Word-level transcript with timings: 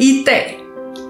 I 0.00 0.24
dag 0.26 0.58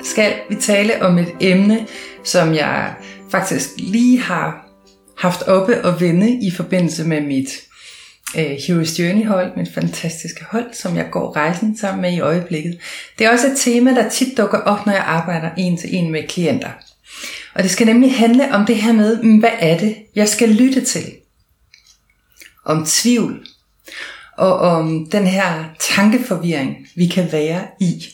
skal 0.03 0.35
vi 0.49 0.55
tale 0.55 1.03
om 1.03 1.19
et 1.19 1.33
emne, 1.41 1.87
som 2.25 2.55
jeg 2.55 2.95
faktisk 3.31 3.69
lige 3.77 4.21
har 4.21 4.67
haft 5.19 5.43
oppe 5.43 5.85
og 5.85 6.01
vende 6.01 6.47
i 6.47 6.51
forbindelse 6.51 7.05
med 7.05 7.21
mit 7.21 7.49
øh, 8.37 8.57
Heroes 8.67 8.99
Journey 8.99 9.27
hold, 9.27 9.57
mit 9.57 9.75
fantastiske 9.75 10.45
hold, 10.51 10.75
som 10.75 10.97
jeg 10.97 11.09
går 11.11 11.37
rejsen 11.37 11.77
sammen 11.77 12.03
med 12.03 12.13
i 12.13 12.21
øjeblikket. 12.21 12.79
Det 13.19 13.27
er 13.27 13.31
også 13.31 13.47
et 13.47 13.59
tema, 13.59 13.95
der 13.95 14.09
tit 14.09 14.37
dukker 14.37 14.59
op, 14.59 14.87
når 14.87 14.93
jeg 14.93 15.05
arbejder 15.07 15.51
en 15.57 15.77
til 15.77 15.95
en 15.95 16.13
med 16.13 16.29
klienter. 16.29 16.71
Og 17.55 17.63
det 17.63 17.71
skal 17.71 17.87
nemlig 17.87 18.15
handle 18.15 18.55
om 18.55 18.67
det 18.67 18.77
her 18.77 18.93
med, 18.93 19.39
hvad 19.41 19.53
er 19.59 19.79
det, 19.79 19.97
jeg 20.15 20.29
skal 20.29 20.49
lytte 20.49 20.85
til? 20.85 21.05
Om 22.65 22.87
tvivl. 22.87 23.47
Og 24.39 24.55
om 24.59 25.07
den 25.13 25.27
her 25.27 25.65
tankeforvirring, 25.79 26.77
vi 26.97 27.07
kan 27.07 27.33
være 27.33 27.67
i. 27.81 28.05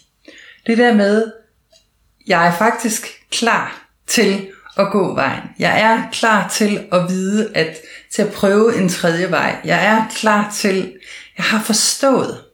Det 0.67 0.79
der 0.79 0.95
med, 0.95 1.33
jeg 2.27 2.47
er 2.47 2.53
faktisk 2.53 3.07
klar 3.31 3.89
til 4.07 4.49
at 4.77 4.93
gå 4.93 5.15
vejen. 5.15 5.43
Jeg 5.59 5.81
er 5.81 6.11
klar 6.13 6.49
til 6.49 6.87
at 6.93 7.09
vide, 7.09 7.51
at 7.55 7.77
til 8.15 8.23
at 8.23 8.33
prøve 8.33 8.79
en 8.79 8.89
tredje 8.89 9.31
vej. 9.31 9.57
Jeg 9.65 9.87
er 9.87 10.07
klar 10.17 10.51
til, 10.51 10.95
jeg 11.37 11.45
har 11.45 11.63
forstået, 11.63 12.45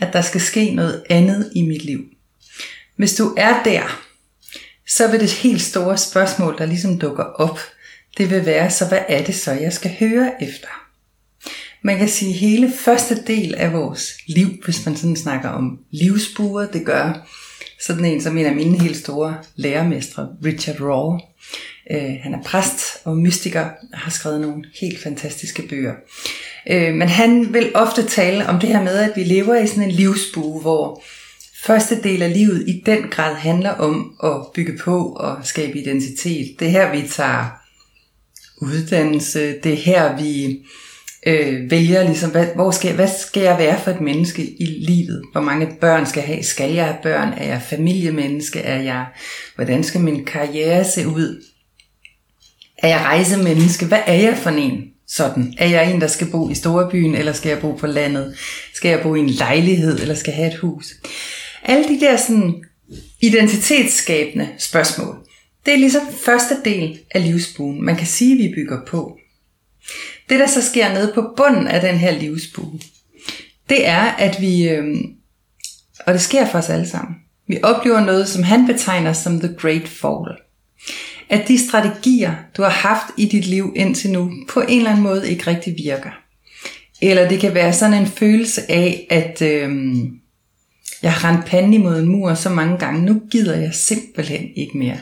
at 0.00 0.12
der 0.12 0.22
skal 0.22 0.40
ske 0.40 0.70
noget 0.70 1.04
andet 1.10 1.52
i 1.54 1.62
mit 1.62 1.84
liv. 1.84 2.04
Hvis 2.96 3.14
du 3.14 3.34
er 3.36 3.62
der, 3.62 4.02
så 4.88 5.10
vil 5.10 5.20
det 5.20 5.32
helt 5.32 5.62
store 5.62 5.98
spørgsmål, 5.98 6.58
der 6.58 6.66
ligesom 6.66 6.98
dukker 6.98 7.24
op, 7.24 7.60
det 8.18 8.30
vil 8.30 8.46
være, 8.46 8.70
så 8.70 8.88
hvad 8.88 9.00
er 9.08 9.24
det 9.24 9.34
så, 9.34 9.52
jeg 9.52 9.72
skal 9.72 9.96
høre 10.00 10.42
efter? 10.42 10.85
Man 11.82 11.98
kan 11.98 12.08
sige, 12.08 12.30
at 12.30 12.38
hele 12.38 12.72
første 12.72 13.22
del 13.26 13.54
af 13.54 13.72
vores 13.72 14.12
liv, 14.26 14.48
hvis 14.64 14.86
man 14.86 14.96
sådan 14.96 15.16
snakker 15.16 15.48
om 15.48 15.78
livsbuer, 15.90 16.66
det 16.66 16.86
gør 16.86 17.28
sådan 17.80 18.04
en 18.04 18.22
som 18.22 18.38
en 18.38 18.46
af 18.46 18.54
mine 18.54 18.80
helt 18.80 18.96
store 18.96 19.36
lærermestre, 19.56 20.28
Richard 20.44 20.80
Raw. 20.80 21.18
Øh, 21.90 22.16
han 22.22 22.34
er 22.34 22.42
præst 22.42 22.80
og 23.04 23.16
mystiker 23.16 23.68
og 23.92 23.98
har 23.98 24.10
skrevet 24.10 24.40
nogle 24.40 24.64
helt 24.80 25.02
fantastiske 25.02 25.62
bøger. 25.68 25.94
Øh, 26.70 26.94
men 26.94 27.08
han 27.08 27.52
vil 27.54 27.70
ofte 27.74 28.06
tale 28.06 28.46
om 28.46 28.60
det 28.60 28.68
her 28.68 28.82
med, 28.82 28.98
at 28.98 29.12
vi 29.16 29.24
lever 29.24 29.56
i 29.56 29.66
sådan 29.66 29.82
en 29.82 29.90
livsbue, 29.90 30.60
hvor 30.60 31.02
første 31.64 32.02
del 32.02 32.22
af 32.22 32.32
livet 32.32 32.68
i 32.68 32.82
den 32.86 33.02
grad 33.10 33.34
handler 33.34 33.70
om 33.70 34.16
at 34.24 34.52
bygge 34.54 34.78
på 34.78 35.12
og 35.12 35.36
skabe 35.46 35.78
identitet. 35.78 36.60
Det 36.60 36.66
er 36.66 36.70
her, 36.70 36.92
vi 36.92 37.08
tager 37.08 37.46
uddannelse. 38.60 39.54
Det 39.64 39.72
er 39.72 39.76
her, 39.76 40.16
vi 40.16 40.58
øh, 41.26 41.70
vælger, 41.70 42.02
ligesom, 42.02 42.30
hvad, 42.30 42.46
hvor 42.54 42.70
skal, 42.70 42.94
hvad 42.94 43.08
skal 43.08 43.42
jeg 43.42 43.58
være 43.58 43.80
for 43.80 43.90
et 43.90 44.00
menneske 44.00 44.42
i 44.62 44.64
livet? 44.64 45.22
Hvor 45.32 45.40
mange 45.40 45.68
børn 45.80 46.06
skal 46.06 46.20
jeg 46.20 46.28
have? 46.28 46.42
Skal 46.42 46.72
jeg 46.72 46.84
have 46.84 46.96
børn? 47.02 47.32
Er 47.36 47.46
jeg 47.46 47.62
familiemenneske? 47.62 48.60
Er 48.60 48.82
jeg, 48.82 49.06
hvordan 49.54 49.84
skal 49.84 50.00
min 50.00 50.24
karriere 50.24 50.84
se 50.84 51.08
ud? 51.08 51.44
Er 52.78 52.88
jeg 52.88 53.00
rejsemenneske? 53.00 53.86
Hvad 53.86 54.00
er 54.06 54.14
jeg 54.14 54.36
for 54.36 54.50
en? 54.50 54.82
Sådan. 55.08 55.54
Er 55.58 55.68
jeg 55.68 55.92
en, 55.92 56.00
der 56.00 56.06
skal 56.06 56.30
bo 56.30 56.50
i 56.50 56.54
storbyen, 56.54 57.14
eller 57.14 57.32
skal 57.32 57.48
jeg 57.48 57.60
bo 57.60 57.72
på 57.72 57.86
landet? 57.86 58.36
Skal 58.74 58.88
jeg 58.88 59.00
bo 59.02 59.14
i 59.14 59.20
en 59.20 59.30
lejlighed, 59.30 60.00
eller 60.00 60.14
skal 60.14 60.30
jeg 60.30 60.36
have 60.36 60.52
et 60.52 60.58
hus? 60.58 60.86
Alle 61.62 61.88
de 61.88 62.00
der 62.00 62.16
sådan 62.16 62.64
identitetsskabende 63.20 64.48
spørgsmål, 64.58 65.16
det 65.66 65.74
er 65.74 65.78
ligesom 65.78 66.02
første 66.24 66.54
del 66.64 66.98
af 67.10 67.24
livsbuen. 67.24 67.84
Man 67.84 67.96
kan 67.96 68.06
sige, 68.06 68.32
at 68.32 68.38
vi 68.38 68.54
bygger 68.54 68.78
på. 68.86 69.18
Det, 70.28 70.40
der 70.40 70.46
så 70.46 70.62
sker 70.62 70.94
nede 70.94 71.12
på 71.14 71.32
bunden 71.36 71.68
af 71.68 71.80
den 71.80 71.96
her 71.96 72.10
livsbue, 72.10 72.80
det 73.68 73.86
er, 73.86 74.02
at 74.02 74.40
vi, 74.40 74.68
øh, 74.68 74.94
og 76.06 76.12
det 76.12 76.20
sker 76.20 76.46
for 76.46 76.58
os 76.58 76.68
alle 76.68 76.88
sammen, 76.88 77.16
vi 77.48 77.58
oplever 77.62 78.00
noget, 78.00 78.28
som 78.28 78.42
han 78.42 78.66
betegner 78.66 79.12
som 79.12 79.40
the 79.40 79.54
great 79.58 79.88
fall. 79.88 80.36
At 81.28 81.48
de 81.48 81.68
strategier, 81.68 82.34
du 82.56 82.62
har 82.62 82.70
haft 82.70 83.06
i 83.16 83.24
dit 83.26 83.46
liv 83.46 83.72
indtil 83.76 84.10
nu, 84.10 84.32
på 84.48 84.60
en 84.60 84.78
eller 84.78 84.90
anden 84.90 85.02
måde 85.02 85.30
ikke 85.30 85.46
rigtig 85.46 85.74
virker. 85.84 86.10
Eller 87.02 87.28
det 87.28 87.40
kan 87.40 87.54
være 87.54 87.72
sådan 87.72 88.00
en 88.00 88.06
følelse 88.06 88.70
af, 88.70 89.06
at 89.10 89.42
øh, 89.42 89.70
jeg 91.02 91.12
har 91.12 91.30
rendt 91.30 91.46
panden 91.46 91.74
imod 91.74 91.98
en 91.98 92.08
mur 92.08 92.34
så 92.34 92.50
mange 92.50 92.78
gange, 92.78 93.02
nu 93.02 93.22
gider 93.30 93.56
jeg 93.56 93.74
simpelthen 93.74 94.48
ikke 94.56 94.78
mere. 94.78 94.98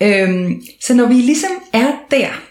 Øh, 0.00 0.50
så 0.80 0.94
når 0.94 1.06
vi 1.06 1.14
ligesom 1.14 1.50
er 1.72 1.92
der, 2.10 2.42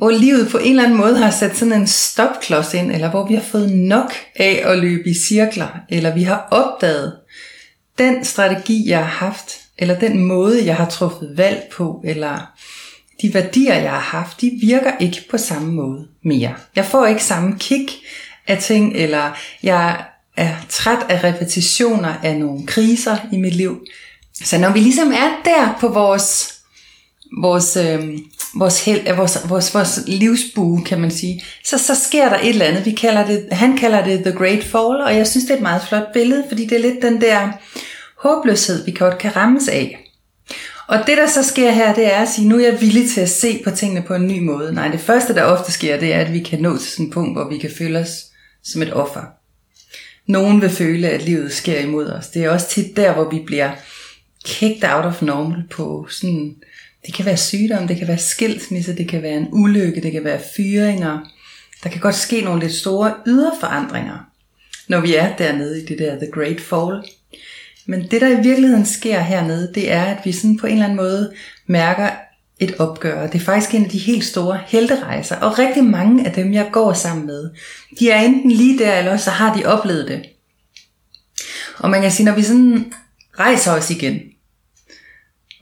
hvor 0.00 0.10
livet 0.10 0.48
på 0.50 0.58
en 0.58 0.70
eller 0.70 0.82
anden 0.82 0.98
måde 0.98 1.18
har 1.18 1.30
sat 1.30 1.56
sådan 1.56 1.80
en 1.80 1.86
stopklods 1.86 2.74
ind, 2.74 2.92
eller 2.92 3.10
hvor 3.10 3.26
vi 3.26 3.34
har 3.34 3.42
fået 3.42 3.70
nok 3.70 4.12
af 4.36 4.62
at 4.64 4.78
løbe 4.78 5.08
i 5.08 5.14
cirkler, 5.14 5.68
eller 5.88 6.14
vi 6.14 6.22
har 6.22 6.48
opdaget 6.50 7.16
den 7.98 8.24
strategi, 8.24 8.88
jeg 8.88 8.98
har 8.98 9.26
haft, 9.26 9.60
eller 9.78 9.98
den 9.98 10.24
måde, 10.24 10.66
jeg 10.66 10.76
har 10.76 10.88
truffet 10.88 11.32
valg 11.36 11.62
på, 11.72 12.00
eller 12.04 12.52
de 13.22 13.34
værdier, 13.34 13.74
jeg 13.74 13.90
har 13.90 14.18
haft, 14.18 14.40
de 14.40 14.58
virker 14.60 14.92
ikke 15.00 15.24
på 15.30 15.38
samme 15.38 15.72
måde 15.72 16.06
mere. 16.22 16.54
Jeg 16.76 16.84
får 16.84 17.06
ikke 17.06 17.24
samme 17.24 17.56
kick 17.58 17.90
af 18.46 18.58
ting, 18.58 18.96
eller 18.96 19.30
jeg 19.62 20.04
er 20.36 20.54
træt 20.68 21.06
af 21.08 21.24
repetitioner 21.24 22.14
af 22.22 22.36
nogle 22.36 22.66
kriser 22.66 23.16
i 23.32 23.36
mit 23.36 23.54
liv. 23.54 23.86
Så 24.44 24.58
når 24.58 24.72
vi 24.72 24.78
ligesom 24.78 25.12
er 25.12 25.30
der 25.44 25.76
på 25.80 25.88
vores, 25.88 26.54
vores 27.42 27.76
øh, 27.76 28.18
vores, 28.54 28.84
held, 28.84 29.16
vores, 29.16 29.38
vores, 29.48 29.74
vores 29.74 30.00
livsbue, 30.06 30.84
kan 30.84 31.00
man 31.00 31.10
sige, 31.10 31.42
så, 31.64 31.78
så 31.78 31.94
sker 31.94 32.28
der 32.28 32.38
et 32.38 32.48
eller 32.48 32.64
andet. 32.64 32.86
Vi 32.86 32.90
kalder 32.90 33.26
det, 33.26 33.46
han 33.52 33.76
kalder 33.76 34.04
det 34.04 34.24
The 34.24 34.32
Great 34.32 34.64
Fall, 34.64 35.00
og 35.00 35.16
jeg 35.16 35.26
synes, 35.26 35.44
det 35.44 35.52
er 35.52 35.56
et 35.56 35.62
meget 35.62 35.82
flot 35.88 36.12
billede, 36.12 36.44
fordi 36.48 36.66
det 36.66 36.76
er 36.76 36.80
lidt 36.80 37.02
den 37.02 37.20
der 37.20 37.48
håbløshed, 38.18 38.84
vi 38.84 38.90
godt 38.90 39.18
kan 39.18 39.36
rammes 39.36 39.68
af. 39.68 40.10
Og 40.88 40.98
det, 41.06 41.16
der 41.16 41.26
så 41.26 41.42
sker 41.42 41.70
her, 41.70 41.94
det 41.94 42.14
er 42.14 42.18
at 42.18 42.28
sige, 42.28 42.48
nu 42.48 42.58
er 42.58 42.64
jeg 42.64 42.80
villig 42.80 43.10
til 43.10 43.20
at 43.20 43.30
se 43.30 43.60
på 43.64 43.70
tingene 43.70 44.02
på 44.02 44.14
en 44.14 44.26
ny 44.26 44.38
måde. 44.42 44.74
Nej, 44.74 44.88
det 44.88 45.00
første, 45.00 45.34
der 45.34 45.42
ofte 45.42 45.72
sker, 45.72 46.00
det 46.00 46.14
er, 46.14 46.18
at 46.20 46.32
vi 46.32 46.40
kan 46.40 46.62
nå 46.62 46.76
til 46.76 46.86
sådan 46.90 47.06
et 47.06 47.12
punkt, 47.12 47.34
hvor 47.34 47.48
vi 47.48 47.58
kan 47.58 47.70
føle 47.78 47.98
os 47.98 48.24
som 48.64 48.82
et 48.82 48.92
offer. 48.92 49.22
Nogen 50.26 50.60
vil 50.60 50.70
føle, 50.70 51.08
at 51.08 51.22
livet 51.22 51.52
sker 51.52 51.80
imod 51.80 52.06
os. 52.06 52.28
Det 52.28 52.44
er 52.44 52.50
også 52.50 52.68
tit 52.68 52.96
der, 52.96 53.12
hvor 53.12 53.30
vi 53.30 53.42
bliver 53.46 53.70
kicked 54.44 54.90
out 54.90 55.04
of 55.04 55.22
normal 55.22 55.62
på 55.70 56.06
sådan 56.10 56.54
det 57.06 57.14
kan 57.14 57.26
være 57.26 57.36
sygdom, 57.36 57.88
det 57.88 57.96
kan 57.96 58.08
være 58.08 58.18
skilsmisse, 58.18 58.96
det 58.96 59.08
kan 59.08 59.22
være 59.22 59.36
en 59.36 59.48
ulykke, 59.52 60.00
det 60.00 60.12
kan 60.12 60.24
være 60.24 60.40
fyringer. 60.56 61.18
Der 61.84 61.90
kan 61.90 62.00
godt 62.00 62.14
ske 62.14 62.40
nogle 62.40 62.60
lidt 62.60 62.74
store 62.74 63.14
ydre 63.26 63.52
forandringer, 63.60 64.18
når 64.88 65.00
vi 65.00 65.14
er 65.14 65.36
dernede 65.36 65.82
i 65.82 65.86
det 65.86 65.98
der 65.98 66.16
The 66.16 66.30
Great 66.32 66.60
Fall. 66.60 67.02
Men 67.86 68.06
det, 68.10 68.20
der 68.20 68.38
i 68.38 68.42
virkeligheden 68.42 68.86
sker 68.86 69.20
hernede, 69.20 69.72
det 69.74 69.92
er, 69.92 70.04
at 70.04 70.18
vi 70.24 70.32
sådan 70.32 70.58
på 70.58 70.66
en 70.66 70.72
eller 70.72 70.84
anden 70.84 70.96
måde 70.96 71.32
mærker 71.66 72.10
et 72.60 72.74
opgør. 72.78 73.26
Det 73.26 73.40
er 73.40 73.44
faktisk 73.44 73.74
en 73.74 73.84
af 73.84 73.90
de 73.90 73.98
helt 73.98 74.24
store 74.24 74.60
helterejser, 74.66 75.36
og 75.36 75.58
rigtig 75.58 75.84
mange 75.84 76.26
af 76.26 76.32
dem, 76.32 76.52
jeg 76.52 76.68
går 76.72 76.92
sammen 76.92 77.26
med, 77.26 77.50
de 78.00 78.10
er 78.10 78.20
enten 78.20 78.50
lige 78.50 78.78
der, 78.78 78.98
eller 78.98 79.16
så 79.16 79.30
har 79.30 79.56
de 79.56 79.66
oplevet 79.66 80.08
det. 80.08 80.22
Og 81.78 81.90
man 81.90 82.02
kan 82.02 82.10
sige, 82.10 82.26
når 82.26 82.34
vi 82.34 82.42
sådan 82.42 82.92
rejser 83.38 83.72
os 83.72 83.90
igen, 83.90 84.20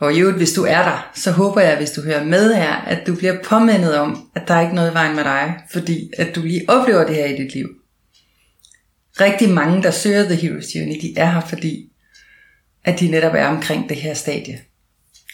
og 0.00 0.14
i 0.14 0.20
øvrigt, 0.20 0.38
hvis 0.38 0.52
du 0.52 0.64
er 0.64 0.82
der, 0.82 1.10
så 1.14 1.30
håber 1.30 1.60
jeg, 1.60 1.76
hvis 1.76 1.90
du 1.90 2.02
hører 2.02 2.24
med 2.24 2.54
her, 2.54 2.74
at 2.74 3.06
du 3.06 3.14
bliver 3.14 3.42
påmindet 3.44 3.98
om, 3.98 4.30
at 4.34 4.42
der 4.48 4.54
er 4.54 4.60
ikke 4.60 4.74
noget 4.74 4.90
i 4.90 4.94
vejen 4.94 5.16
med 5.16 5.24
dig, 5.24 5.54
fordi 5.70 6.10
at 6.18 6.34
du 6.34 6.42
lige 6.42 6.64
oplever 6.68 7.06
det 7.06 7.14
her 7.14 7.26
i 7.26 7.36
dit 7.36 7.54
liv. 7.54 7.68
Rigtig 9.20 9.50
mange, 9.50 9.82
der 9.82 9.90
søger 9.90 10.24
The 10.24 10.34
Hero's 10.34 10.78
Journey, 10.78 11.00
de 11.02 11.14
er 11.16 11.30
her, 11.30 11.40
fordi 11.40 11.92
at 12.84 13.00
de 13.00 13.08
netop 13.08 13.34
er 13.34 13.46
omkring 13.46 13.88
det 13.88 13.96
her 13.96 14.14
stadie. 14.14 14.60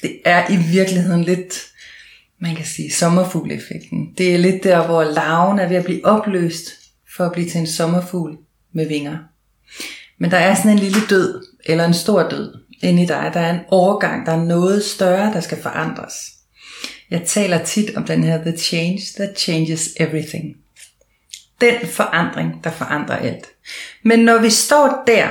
Det 0.02 0.20
er 0.25 0.50
i 0.50 0.56
virkeligheden 0.72 1.25
lidt, 1.25 1.62
man 2.38 2.56
kan 2.56 2.64
sige, 2.64 2.93
sommerfugleffekten. 2.93 4.14
Det 4.19 4.34
er 4.34 4.38
lidt 4.38 4.64
der, 4.64 4.87
hvor 4.87 5.05
larven 5.05 5.58
er 5.58 5.69
ved 5.69 5.76
at 5.76 5.84
blive 5.84 6.05
opløst 6.05 6.70
for 7.17 7.26
at 7.26 7.32
blive 7.32 7.50
til 7.50 7.60
en 7.60 7.67
sommerfugl 7.67 8.37
med 8.72 8.88
vinger. 8.88 9.19
Men 10.19 10.31
der 10.31 10.37
er 10.37 10.55
sådan 10.55 10.70
en 10.70 10.78
lille 10.78 11.00
død, 11.10 11.46
eller 11.64 11.84
en 11.84 11.94
stor 11.94 12.28
død, 12.28 12.63
inde 12.84 13.02
i 13.02 13.06
dig. 13.06 13.31
Der 13.34 13.40
er 13.40 13.54
en 13.54 13.60
overgang, 13.69 14.26
der 14.26 14.32
er 14.32 14.44
noget 14.44 14.84
større, 14.84 15.32
der 15.32 15.40
skal 15.40 15.62
forandres. 15.62 16.14
Jeg 17.10 17.22
taler 17.26 17.64
tit 17.64 17.96
om 17.96 18.04
den 18.04 18.25
her 18.25 18.42
The 18.42 18.56
Change 18.56 19.00
That 19.16 19.38
Changes 19.38 19.88
Everything. 20.00 20.56
Den 21.60 21.75
forandring, 21.86 22.64
der 22.64 22.70
forandrer 22.70 23.16
alt. 23.16 23.46
Men 24.04 24.19
når 24.19 24.38
vi 24.38 24.50
står 24.50 25.02
der, 25.06 25.28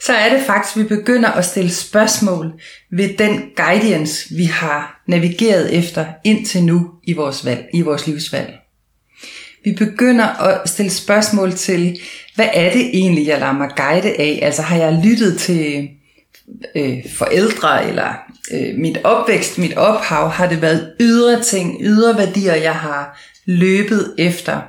så 0.00 0.12
er 0.12 0.36
det 0.36 0.46
faktisk, 0.46 0.76
at 0.76 0.82
vi 0.82 0.88
begynder 0.96 1.28
at 1.28 1.44
stille 1.44 1.70
spørgsmål 1.70 2.60
ved 2.90 3.16
den 3.16 3.42
guidance, 3.56 4.34
vi 4.34 4.44
har 4.44 5.02
navigeret 5.06 5.74
efter 5.74 6.06
indtil 6.24 6.64
nu 6.64 6.90
i 7.04 7.12
vores, 7.12 7.44
valg, 7.44 7.66
i 7.74 7.80
vores 7.80 8.06
livsvalg. 8.06 8.54
Vi 9.64 9.72
begynder 9.72 10.26
at 10.26 10.68
stille 10.68 10.90
spørgsmål 10.90 11.52
til, 11.52 12.00
hvad 12.34 12.48
er 12.54 12.72
det 12.72 12.86
egentlig, 12.86 13.26
jeg 13.26 13.40
lader 13.40 13.52
mig 13.52 13.70
guide 13.76 14.20
af? 14.20 14.38
Altså 14.42 14.62
har 14.62 14.76
jeg 14.76 15.00
lyttet 15.04 15.38
til 15.38 15.88
øh, 16.76 16.98
forældre, 17.16 17.88
eller 17.88 18.14
øh, 18.52 18.74
mit 18.78 18.98
opvækst, 19.04 19.58
mit 19.58 19.76
ophav, 19.76 20.28
har 20.28 20.48
det 20.48 20.62
været 20.62 20.92
ydre 21.00 21.42
ting, 21.42 21.76
ydre 21.80 22.18
værdier, 22.18 22.54
jeg 22.54 22.74
har 22.74 23.20
løbet 23.46 24.14
efter? 24.18 24.60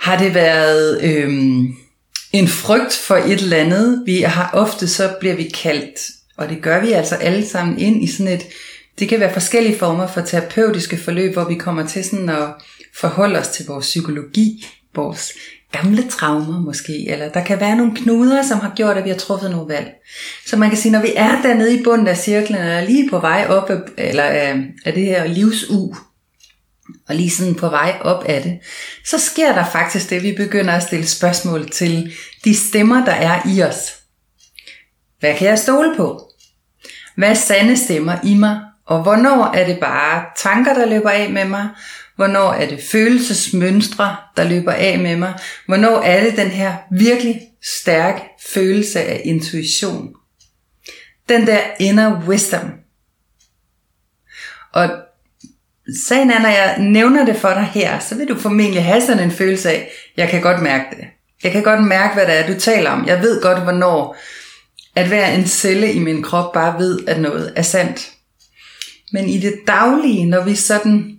Har 0.00 0.18
det 0.18 0.34
været 0.34 1.02
øh, 1.02 1.32
en 2.32 2.48
frygt 2.48 2.92
for 2.92 3.16
et 3.16 3.40
eller 3.42 3.56
andet? 3.56 4.02
Vi 4.06 4.20
har 4.20 4.50
ofte, 4.52 4.88
så 4.88 5.14
bliver 5.20 5.36
vi 5.36 5.44
kaldt, 5.44 6.00
og 6.36 6.48
det 6.48 6.62
gør 6.62 6.80
vi 6.80 6.92
altså 6.92 7.14
alle 7.14 7.46
sammen 7.46 7.78
ind 7.78 8.04
i 8.04 8.06
sådan 8.06 8.32
et, 8.32 8.42
det 8.98 9.08
kan 9.08 9.20
være 9.20 9.32
forskellige 9.32 9.78
former 9.78 10.06
for 10.06 10.20
terapeutiske 10.20 10.96
forløb, 10.96 11.32
hvor 11.32 11.44
vi 11.44 11.54
kommer 11.54 11.86
til 11.86 12.04
sådan 12.04 12.28
at 12.28 12.48
forholde 12.96 13.38
os 13.38 13.48
til 13.48 13.66
vores 13.66 13.86
psykologi, 13.86 14.66
vores 14.94 15.32
gamle 15.78 16.08
traumer 16.08 16.60
måske, 16.60 17.10
eller 17.10 17.28
der 17.28 17.44
kan 17.44 17.60
være 17.60 17.76
nogle 17.76 17.96
knuder, 17.96 18.42
som 18.42 18.60
har 18.60 18.72
gjort, 18.76 18.96
at 18.96 19.04
vi 19.04 19.10
har 19.10 19.16
truffet 19.16 19.50
nogle 19.50 19.74
valg. 19.74 19.90
Så 20.46 20.56
man 20.56 20.68
kan 20.68 20.78
sige, 20.78 20.92
når 20.92 21.02
vi 21.02 21.12
er 21.16 21.42
dernede 21.42 21.80
i 21.80 21.82
bunden 21.82 22.06
af 22.06 22.16
cirklen, 22.16 22.60
eller 22.60 22.80
lige 22.80 23.10
på 23.10 23.18
vej 23.18 23.46
op 23.48 23.70
af, 23.70 23.78
eller 23.98 24.22
af, 24.22 24.64
af 24.84 24.92
det 24.92 25.06
her 25.06 25.26
livsu, 25.26 25.94
og 27.08 27.14
lige 27.14 27.30
sådan 27.30 27.54
på 27.54 27.68
vej 27.68 27.98
op 28.00 28.24
af 28.24 28.42
det, 28.42 28.58
så 29.04 29.18
sker 29.18 29.52
der 29.52 29.64
faktisk 29.64 30.10
det, 30.10 30.22
vi 30.22 30.32
begynder 30.32 30.72
at 30.72 30.82
stille 30.82 31.06
spørgsmål 31.06 31.70
til 31.70 32.12
de 32.44 32.56
stemmer, 32.56 33.04
der 33.04 33.12
er 33.12 33.48
i 33.48 33.62
os. 33.62 33.94
Hvad 35.20 35.34
kan 35.34 35.48
jeg 35.48 35.58
stole 35.58 35.96
på? 35.96 36.30
Hvad 37.16 37.28
er 37.28 37.34
sande 37.34 37.76
stemmer 37.76 38.16
i 38.24 38.34
mig? 38.34 38.60
Og 38.86 39.02
hvornår 39.02 39.54
er 39.54 39.66
det 39.66 39.80
bare 39.80 40.24
tanker, 40.36 40.74
der 40.74 40.86
løber 40.86 41.10
af 41.10 41.30
med 41.30 41.44
mig? 41.44 41.68
Hvornår 42.16 42.52
er 42.52 42.68
det 42.68 42.82
følelsesmønstre, 42.82 44.16
der 44.36 44.44
løber 44.44 44.72
af 44.72 44.98
med 44.98 45.16
mig? 45.16 45.34
Hvornår 45.66 46.00
er 46.00 46.24
det 46.24 46.36
den 46.36 46.48
her 46.48 46.76
virkelig 46.92 47.40
stærk 47.80 48.22
følelse 48.46 49.00
af 49.00 49.20
intuition? 49.24 50.14
Den 51.28 51.46
der 51.46 51.60
inner 51.80 52.28
wisdom. 52.28 52.70
Og 54.72 54.90
sagen 56.06 56.30
er, 56.30 56.38
når 56.38 56.48
jeg 56.48 56.76
nævner 56.78 57.24
det 57.24 57.36
for 57.36 57.48
dig 57.48 57.70
her, 57.74 57.98
så 57.98 58.14
vil 58.14 58.28
du 58.28 58.38
formentlig 58.38 58.84
have 58.84 59.00
sådan 59.00 59.24
en 59.24 59.30
følelse 59.30 59.70
af, 59.70 59.90
jeg 60.16 60.28
kan 60.28 60.42
godt 60.42 60.62
mærke 60.62 60.84
det. 60.90 61.04
Jeg 61.42 61.52
kan 61.52 61.62
godt 61.62 61.84
mærke, 61.84 62.14
hvad 62.14 62.26
det 62.26 62.34
er, 62.34 62.46
du 62.46 62.60
taler 62.60 62.90
om. 62.90 63.06
Jeg 63.06 63.20
ved 63.20 63.42
godt, 63.42 63.62
hvornår 63.62 64.16
at 64.96 65.08
hver 65.08 65.26
en 65.26 65.46
celle 65.46 65.92
i 65.92 65.98
min 65.98 66.22
krop 66.22 66.52
bare 66.52 66.78
ved, 66.78 67.08
at 67.08 67.20
noget 67.20 67.52
er 67.56 67.62
sandt. 67.62 68.10
Men 69.12 69.28
i 69.28 69.38
det 69.38 69.54
daglige, 69.66 70.26
når 70.26 70.44
vi 70.44 70.54
sådan 70.54 71.13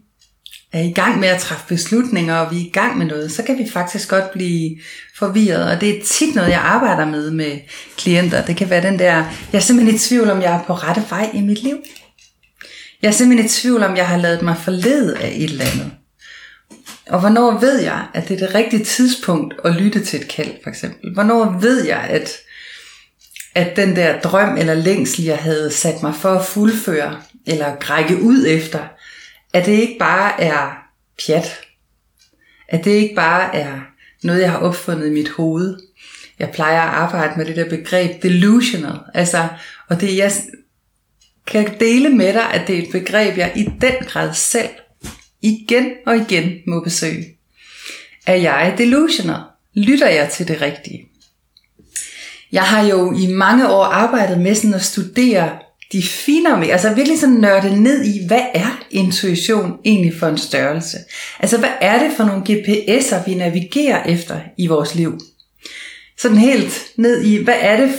er 0.76 0.84
i 0.84 0.92
gang 0.92 1.20
med 1.20 1.28
at 1.28 1.42
træffe 1.42 1.66
beslutninger, 1.68 2.36
og 2.36 2.52
vi 2.52 2.58
er 2.58 2.66
i 2.66 2.70
gang 2.74 2.98
med 2.98 3.06
noget, 3.06 3.32
så 3.32 3.44
kan 3.44 3.58
vi 3.58 3.70
faktisk 3.74 4.10
godt 4.10 4.32
blive 4.32 4.78
forvirret. 5.18 5.72
Og 5.72 5.82
det 5.82 5.90
er 5.90 6.04
tit 6.06 6.36
noget, 6.36 6.50
jeg 6.50 6.60
arbejder 6.60 7.06
med 7.06 7.32
med 7.32 7.60
klienter. 7.98 8.46
Det 8.46 8.58
kan 8.58 8.70
være 8.70 8.82
den 8.82 9.00
der, 9.00 9.14
jeg 9.52 9.58
er 9.58 9.60
simpelthen 9.60 9.96
i 9.96 10.00
tvivl, 10.00 10.30
om 10.30 10.42
jeg 10.42 10.56
er 10.56 10.64
på 10.64 10.74
rette 10.74 11.04
vej 11.10 11.30
i 11.34 11.42
mit 11.42 11.64
liv. 11.64 11.78
Jeg 13.02 13.08
er 13.08 13.12
simpelthen 13.12 13.46
i 13.46 13.50
tvivl, 13.50 13.84
om 13.84 13.98
jeg 13.98 14.08
har 14.08 14.18
lavet 14.18 14.42
mig 14.42 14.58
forlede 14.58 15.18
af 15.18 15.34
et 15.36 15.50
eller 15.50 15.66
andet. 15.66 15.92
Og 17.10 17.20
hvornår 17.20 17.60
ved 17.60 17.82
jeg, 17.82 18.06
at 18.14 18.28
det 18.28 18.42
er 18.42 18.48
det 18.48 18.56
rigtige 18.56 18.86
tidspunkt 18.86 19.54
at 19.66 19.76
lytte 19.76 20.06
til 20.06 20.22
et 20.22 20.28
kald, 20.28 20.52
for 20.64 20.70
eksempel? 20.70 21.14
Hvornår 21.14 21.58
ved 21.62 21.86
jeg, 21.86 22.08
at, 22.10 22.32
at 23.56 23.76
den 23.76 23.96
der 23.96 24.20
drøm 24.20 24.58
eller 24.58 24.74
længsel, 24.74 25.24
jeg 25.24 25.38
havde 25.38 25.72
sat 25.72 26.04
mig 26.04 26.16
for 26.16 26.30
at 26.30 26.46
fuldføre, 26.46 27.22
eller 27.48 27.76
grække 27.80 28.22
ud 28.22 28.46
efter, 28.48 28.80
at 29.56 29.66
det 29.66 29.72
ikke 29.72 29.96
bare 30.00 30.42
er 30.42 30.72
pjat. 31.26 31.62
At 32.70 32.86
det 32.86 32.92
ikke 32.92 33.16
bare 33.16 33.56
er 33.56 33.82
noget, 34.24 34.42
jeg 34.42 34.52
har 34.52 34.58
opfundet 34.58 35.08
i 35.08 35.12
mit 35.12 35.30
hoved. 35.30 35.80
Jeg 36.40 36.52
plejer 36.52 36.82
at 36.82 36.94
arbejde 36.94 37.34
med 37.38 37.46
det 37.46 37.56
der 37.56 37.70
begreb 37.70 38.24
delusional. 38.24 39.00
Altså, 39.14 39.48
og 39.88 40.02
det 40.02 40.18
jeg 40.18 40.32
kan 41.48 41.80
dele 41.80 42.10
med 42.10 42.34
dig, 42.34 42.54
at 42.54 42.68
det 42.68 42.80
er 42.80 42.84
et 42.84 42.92
begreb, 42.92 43.38
jeg 43.38 43.52
i 43.56 43.64
den 43.82 43.94
grad 44.08 44.34
selv 44.34 44.70
igen 45.42 45.92
og 46.06 46.18
igen 46.18 46.60
må 46.68 46.80
besøge. 46.80 47.26
Er 48.28 48.36
jeg 48.36 48.76
delusional? 48.78 49.42
Lytter 49.74 50.10
jeg 50.10 50.30
til 50.30 50.48
det 50.48 50.62
rigtige? 50.62 51.06
Jeg 52.52 52.64
har 52.64 52.88
jo 52.88 53.14
i 53.18 53.28
mange 53.28 53.70
år 53.70 53.84
arbejdet 53.84 54.40
med 54.40 54.56
sådan 54.56 54.74
at 54.74 54.82
studere 54.82 55.60
de 55.96 56.04
finere 56.04 56.60
med, 56.60 56.70
altså 56.70 56.94
virkelig 56.94 57.20
sådan 57.20 57.36
nørde 57.36 57.82
ned 57.82 58.06
i, 58.06 58.28
hvad 58.28 58.42
er 58.54 58.84
intuition 58.92 59.74
egentlig 59.86 60.14
for 60.20 60.28
en 60.28 60.38
størrelse? 60.38 60.98
Altså 61.40 61.58
hvad 61.58 61.70
er 61.82 62.00
det 62.00 62.12
for 62.18 62.24
nogle 62.24 62.44
GPS'er, 62.50 63.26
vi 63.26 63.34
navigerer 63.34 64.04
efter 64.04 64.40
i 64.58 64.68
vores 64.68 64.96
liv? 64.96 65.20
Sådan 66.18 66.38
helt 66.38 66.86
ned 66.98 67.22
i, 67.22 67.44
hvad 67.44 67.56
er 67.60 67.78
det 67.78 67.94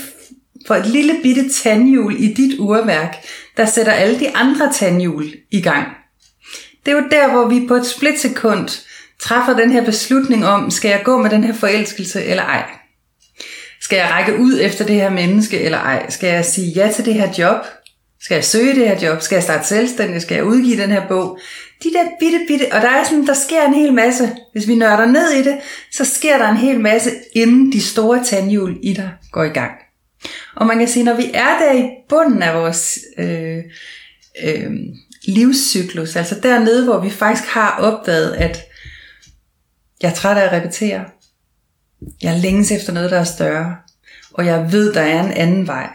for 0.66 0.74
et 0.74 0.86
lille 0.86 1.14
bitte 1.22 1.50
tandhjul 1.50 2.16
i 2.18 2.32
dit 2.32 2.58
urværk, 2.58 3.16
der 3.56 3.66
sætter 3.66 3.92
alle 3.92 4.20
de 4.20 4.36
andre 4.36 4.72
tandhjul 4.72 5.32
i 5.50 5.60
gang? 5.60 5.86
Det 6.86 6.92
er 6.92 6.96
jo 6.96 7.08
der, 7.10 7.30
hvor 7.30 7.48
vi 7.48 7.66
på 7.68 7.74
et 7.74 7.86
splitsekund 7.86 8.68
træffer 9.20 9.56
den 9.56 9.70
her 9.70 9.84
beslutning 9.84 10.46
om, 10.46 10.70
skal 10.70 10.88
jeg 10.88 11.02
gå 11.04 11.22
med 11.22 11.30
den 11.30 11.44
her 11.44 11.54
forelskelse 11.54 12.24
eller 12.24 12.42
ej? 12.42 12.64
Skal 13.80 13.96
jeg 13.96 14.10
række 14.10 14.38
ud 14.38 14.58
efter 14.62 14.84
det 14.84 14.94
her 14.94 15.10
menneske 15.10 15.60
eller 15.60 15.78
ej? 15.78 16.10
Skal 16.10 16.28
jeg 16.28 16.44
sige 16.44 16.72
ja 16.76 16.92
til 16.92 17.04
det 17.04 17.14
her 17.14 17.32
job? 17.38 17.64
Skal 18.26 18.34
jeg 18.34 18.44
søge 18.44 18.74
det 18.74 18.88
her 18.88 19.08
job? 19.08 19.22
Skal 19.22 19.36
jeg 19.36 19.42
starte 19.42 19.68
selvstændig? 19.68 20.22
Skal 20.22 20.34
jeg 20.34 20.44
udgive 20.44 20.82
den 20.82 20.90
her 20.90 21.08
bog? 21.08 21.38
De 21.82 21.92
der 21.92 22.04
bitte, 22.20 22.40
bitte, 22.48 22.72
og 22.72 22.82
der 22.82 22.88
er 22.88 23.04
sådan, 23.04 23.26
der 23.26 23.34
sker 23.34 23.66
en 23.66 23.74
hel 23.74 23.92
masse. 23.92 24.36
Hvis 24.52 24.68
vi 24.68 24.74
nørder 24.74 25.06
ned 25.06 25.30
i 25.30 25.42
det, 25.42 25.58
så 25.92 26.04
sker 26.04 26.38
der 26.38 26.48
en 26.48 26.56
hel 26.56 26.80
masse, 26.80 27.10
inden 27.32 27.72
de 27.72 27.82
store 27.82 28.24
tandhjul 28.24 28.78
i 28.82 28.92
dig 28.92 29.10
går 29.32 29.44
i 29.44 29.48
gang. 29.48 29.72
Og 30.56 30.66
man 30.66 30.78
kan 30.78 30.88
sige, 30.88 31.04
når 31.04 31.14
vi 31.14 31.30
er 31.34 31.58
der 31.58 31.72
i 31.72 31.88
bunden 32.08 32.42
af 32.42 32.54
vores 32.54 32.98
øh, 33.18 33.58
øh, 34.44 34.72
livscyklus, 35.26 36.16
altså 36.16 36.40
dernede, 36.42 36.84
hvor 36.84 37.00
vi 37.00 37.10
faktisk 37.10 37.48
har 37.48 37.78
opdaget, 37.78 38.32
at 38.32 38.62
jeg 40.02 40.10
er 40.10 40.14
træt 40.14 40.36
af 40.36 40.44
at 40.46 40.52
repetere, 40.52 41.04
jeg 42.22 42.40
længes 42.40 42.72
efter 42.72 42.92
noget, 42.92 43.10
der 43.10 43.18
er 43.18 43.24
større, 43.24 43.76
og 44.32 44.46
jeg 44.46 44.72
ved, 44.72 44.92
der 44.92 45.00
er 45.00 45.22
en 45.22 45.32
anden 45.32 45.66
vej, 45.66 45.88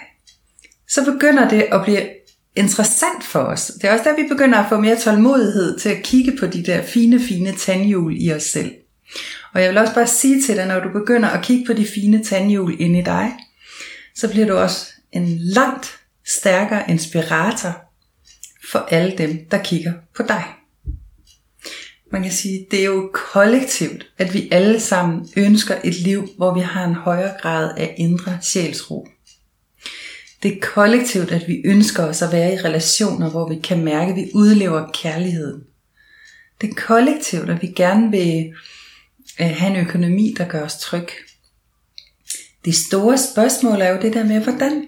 så 0.87 1.05
begynder 1.05 1.49
det 1.49 1.61
at 1.71 1.81
blive 1.83 2.20
interessant 2.55 3.23
for 3.23 3.39
os. 3.39 3.71
Det 3.81 3.83
er 3.83 3.93
også 3.93 4.03
der, 4.09 4.23
vi 4.23 4.27
begynder 4.29 4.59
at 4.59 4.69
få 4.69 4.77
mere 4.79 4.99
tålmodighed 4.99 5.79
til 5.79 5.89
at 5.89 6.03
kigge 6.03 6.37
på 6.39 6.45
de 6.45 6.63
der 6.63 6.83
fine, 6.83 7.19
fine 7.19 7.55
tandhjul 7.57 8.15
i 8.17 8.33
os 8.33 8.43
selv. 8.43 8.71
Og 9.53 9.61
jeg 9.61 9.69
vil 9.69 9.77
også 9.77 9.93
bare 9.93 10.07
sige 10.07 10.41
til 10.41 10.55
dig, 10.55 10.65
når 10.65 10.79
du 10.79 10.89
begynder 10.89 11.29
at 11.29 11.45
kigge 11.45 11.65
på 11.65 11.73
de 11.73 11.87
fine 11.87 12.23
tandhjul 12.23 12.75
inde 12.79 12.99
i 12.99 13.03
dig, 13.03 13.31
så 14.15 14.29
bliver 14.29 14.47
du 14.47 14.53
også 14.53 14.87
en 15.11 15.37
langt 15.39 15.99
stærkere 16.25 16.89
inspirator 16.89 17.81
for 18.71 18.79
alle 18.79 19.17
dem, 19.17 19.39
der 19.51 19.63
kigger 19.63 19.93
på 20.15 20.23
dig. 20.23 20.43
Man 22.11 22.23
kan 22.23 22.31
sige, 22.31 22.67
det 22.71 22.79
er 22.79 22.85
jo 22.85 23.09
kollektivt, 23.13 24.11
at 24.17 24.33
vi 24.33 24.49
alle 24.51 24.79
sammen 24.79 25.29
ønsker 25.37 25.75
et 25.83 25.95
liv, 25.95 26.27
hvor 26.37 26.53
vi 26.53 26.59
har 26.59 26.85
en 26.85 26.95
højere 26.95 27.33
grad 27.41 27.71
af 27.77 27.95
indre 27.97 28.37
sjælsro. 28.41 29.07
Det 30.43 30.51
er 30.51 30.61
kollektivt, 30.61 31.31
at 31.31 31.47
vi 31.47 31.61
ønsker 31.65 32.03
os 32.03 32.21
at 32.21 32.31
være 32.31 32.53
i 32.53 32.57
relationer, 32.57 33.29
hvor 33.29 33.49
vi 33.49 33.55
kan 33.55 33.83
mærke, 33.83 34.11
at 34.11 34.15
vi 34.15 34.31
udlever 34.33 34.91
kærligheden. 34.93 35.63
Det 36.61 36.69
er 36.69 36.73
kollektivt, 36.87 37.49
at 37.49 37.61
vi 37.61 37.67
gerne 37.67 38.11
vil 38.11 38.53
øh, 39.41 39.47
have 39.47 39.71
en 39.71 39.87
økonomi, 39.87 40.35
der 40.37 40.47
gør 40.47 40.65
os 40.65 40.77
tryg. 40.77 41.07
Det 42.65 42.75
store 42.75 43.17
spørgsmål 43.17 43.81
er 43.81 43.89
jo 43.89 44.01
det 44.01 44.13
der 44.13 44.23
med, 44.23 44.41
hvordan? 44.43 44.87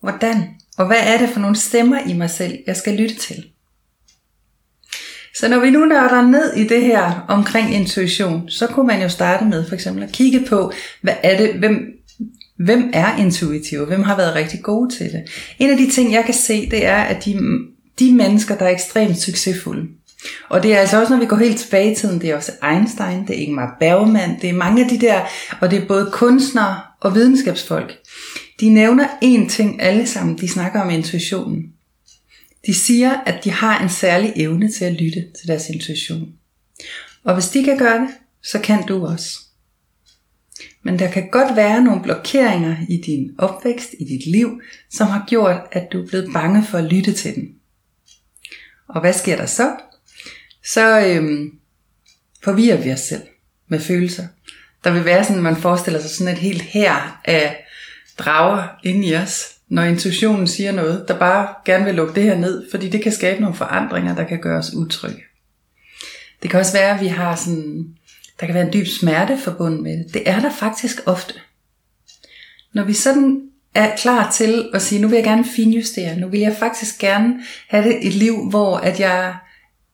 Hvordan? 0.00 0.44
Og 0.78 0.86
hvad 0.86 1.00
er 1.00 1.18
det 1.18 1.28
for 1.28 1.40
nogle 1.40 1.56
stemmer 1.56 2.08
i 2.08 2.12
mig 2.12 2.30
selv, 2.30 2.58
jeg 2.66 2.76
skal 2.76 2.94
lytte 2.94 3.14
til? 3.14 3.44
Så 5.34 5.48
når 5.48 5.60
vi 5.60 5.70
nu 5.70 5.84
nørder 5.84 6.22
ned 6.22 6.56
i 6.56 6.68
det 6.68 6.82
her 6.82 7.24
omkring 7.28 7.74
intuition, 7.74 8.50
så 8.50 8.66
kunne 8.66 8.86
man 8.86 9.02
jo 9.02 9.08
starte 9.08 9.44
med 9.44 9.68
for 9.68 9.74
eksempel 9.74 10.04
at 10.04 10.12
kigge 10.12 10.46
på, 10.48 10.72
hvad 11.00 11.14
er 11.22 11.36
det, 11.36 11.54
hvem, 11.54 11.86
hvem 12.64 12.90
er 12.92 13.16
intuitive, 13.16 13.86
hvem 13.86 14.02
har 14.02 14.16
været 14.16 14.34
rigtig 14.34 14.62
gode 14.62 14.96
til 14.96 15.12
det. 15.12 15.22
En 15.58 15.70
af 15.70 15.76
de 15.76 15.90
ting, 15.90 16.12
jeg 16.12 16.24
kan 16.24 16.34
se, 16.34 16.70
det 16.70 16.86
er, 16.86 17.02
at 17.02 17.24
de, 17.24 17.38
de 17.98 18.12
mennesker, 18.12 18.56
der 18.56 18.64
er 18.64 18.70
ekstremt 18.70 19.18
succesfulde, 19.18 19.88
og 20.48 20.62
det 20.62 20.74
er 20.74 20.78
altså 20.78 21.00
også, 21.00 21.12
når 21.12 21.20
vi 21.20 21.26
går 21.26 21.36
helt 21.36 21.58
tilbage 21.58 21.92
i 21.92 21.94
tiden, 21.94 22.20
det 22.20 22.30
er 22.30 22.36
også 22.36 22.52
Einstein, 22.72 23.26
det 23.26 23.30
er 23.38 23.42
Ingmar 23.42 23.76
Bergman, 23.80 24.40
det 24.40 24.50
er 24.50 24.54
mange 24.54 24.84
af 24.84 24.88
de 24.88 25.00
der, 25.00 25.20
og 25.60 25.70
det 25.70 25.82
er 25.82 25.86
både 25.86 26.10
kunstnere 26.12 26.80
og 27.00 27.14
videnskabsfolk. 27.14 27.98
De 28.60 28.68
nævner 28.68 29.08
én 29.08 29.48
ting 29.48 29.82
alle 29.82 30.06
sammen, 30.06 30.38
de 30.38 30.48
snakker 30.48 30.80
om 30.80 30.90
intuitionen. 30.90 31.64
De 32.66 32.74
siger, 32.74 33.20
at 33.26 33.44
de 33.44 33.50
har 33.50 33.82
en 33.82 33.88
særlig 33.88 34.32
evne 34.36 34.72
til 34.72 34.84
at 34.84 34.92
lytte 34.92 35.24
til 35.40 35.48
deres 35.48 35.68
intuition. 35.68 36.28
Og 37.24 37.34
hvis 37.34 37.48
de 37.48 37.64
kan 37.64 37.78
gøre 37.78 38.00
det, 38.00 38.08
så 38.42 38.58
kan 38.58 38.86
du 38.86 39.06
også. 39.06 39.38
Men 40.82 40.98
der 40.98 41.10
kan 41.10 41.28
godt 41.30 41.56
være 41.56 41.84
nogle 41.84 42.02
blokeringer 42.02 42.76
i 42.88 42.96
din 42.96 43.30
opvækst, 43.38 43.94
i 43.98 44.04
dit 44.04 44.26
liv, 44.26 44.60
som 44.90 45.06
har 45.06 45.24
gjort, 45.28 45.60
at 45.72 45.88
du 45.92 46.02
er 46.02 46.06
blevet 46.06 46.32
bange 46.32 46.64
for 46.64 46.78
at 46.78 46.84
lytte 46.84 47.12
til 47.12 47.34
den. 47.34 47.48
Og 48.88 49.00
hvad 49.00 49.12
sker 49.12 49.36
der 49.36 49.46
så? 49.46 49.76
Så 50.64 51.00
øhm, 51.06 51.50
forvirrer 52.44 52.82
vi 52.82 52.92
os 52.92 53.00
selv 53.00 53.22
med 53.68 53.80
følelser. 53.80 54.26
Der 54.84 54.92
vil 54.92 55.04
være 55.04 55.24
sådan, 55.24 55.42
man 55.42 55.56
forestiller 55.56 56.00
sig 56.00 56.10
sådan 56.10 56.32
et 56.32 56.38
helt 56.38 56.62
her 56.62 57.20
af 57.24 57.66
drager 58.18 58.68
inde 58.82 59.08
i 59.08 59.14
os, 59.16 59.56
når 59.68 59.82
intuitionen 59.82 60.46
siger 60.46 60.72
noget, 60.72 61.04
der 61.08 61.18
bare 61.18 61.54
gerne 61.64 61.84
vil 61.84 61.94
lukke 61.94 62.14
det 62.14 62.22
her 62.22 62.38
ned, 62.38 62.70
fordi 62.70 62.88
det 62.88 63.02
kan 63.02 63.12
skabe 63.12 63.40
nogle 63.40 63.56
forandringer, 63.56 64.14
der 64.14 64.24
kan 64.24 64.40
gøre 64.40 64.58
os 64.58 64.74
utrygge. 64.74 65.22
Det 66.42 66.50
kan 66.50 66.60
også 66.60 66.72
være, 66.72 66.94
at 66.94 67.00
vi 67.00 67.06
har 67.06 67.36
sådan, 67.36 67.86
der 68.42 68.46
kan 68.46 68.54
være 68.54 68.66
en 68.66 68.72
dyb 68.72 68.86
smerte 68.86 69.38
forbundet 69.38 69.82
med 69.82 69.98
det. 69.98 70.14
Det 70.14 70.28
er 70.28 70.40
der 70.40 70.52
faktisk 70.52 71.00
ofte. 71.06 71.34
Når 72.72 72.84
vi 72.84 72.92
sådan 72.92 73.48
er 73.74 73.96
klar 73.96 74.30
til 74.30 74.70
at 74.74 74.82
sige, 74.82 75.00
nu 75.00 75.08
vil 75.08 75.16
jeg 75.16 75.24
gerne 75.24 75.44
finjustere, 75.44 76.16
nu 76.16 76.28
vil 76.28 76.40
jeg 76.40 76.56
faktisk 76.58 76.98
gerne 76.98 77.34
have 77.68 77.88
det 77.88 78.06
et 78.06 78.14
liv, 78.14 78.50
hvor 78.50 78.76
at 78.76 79.00
jeg 79.00 79.36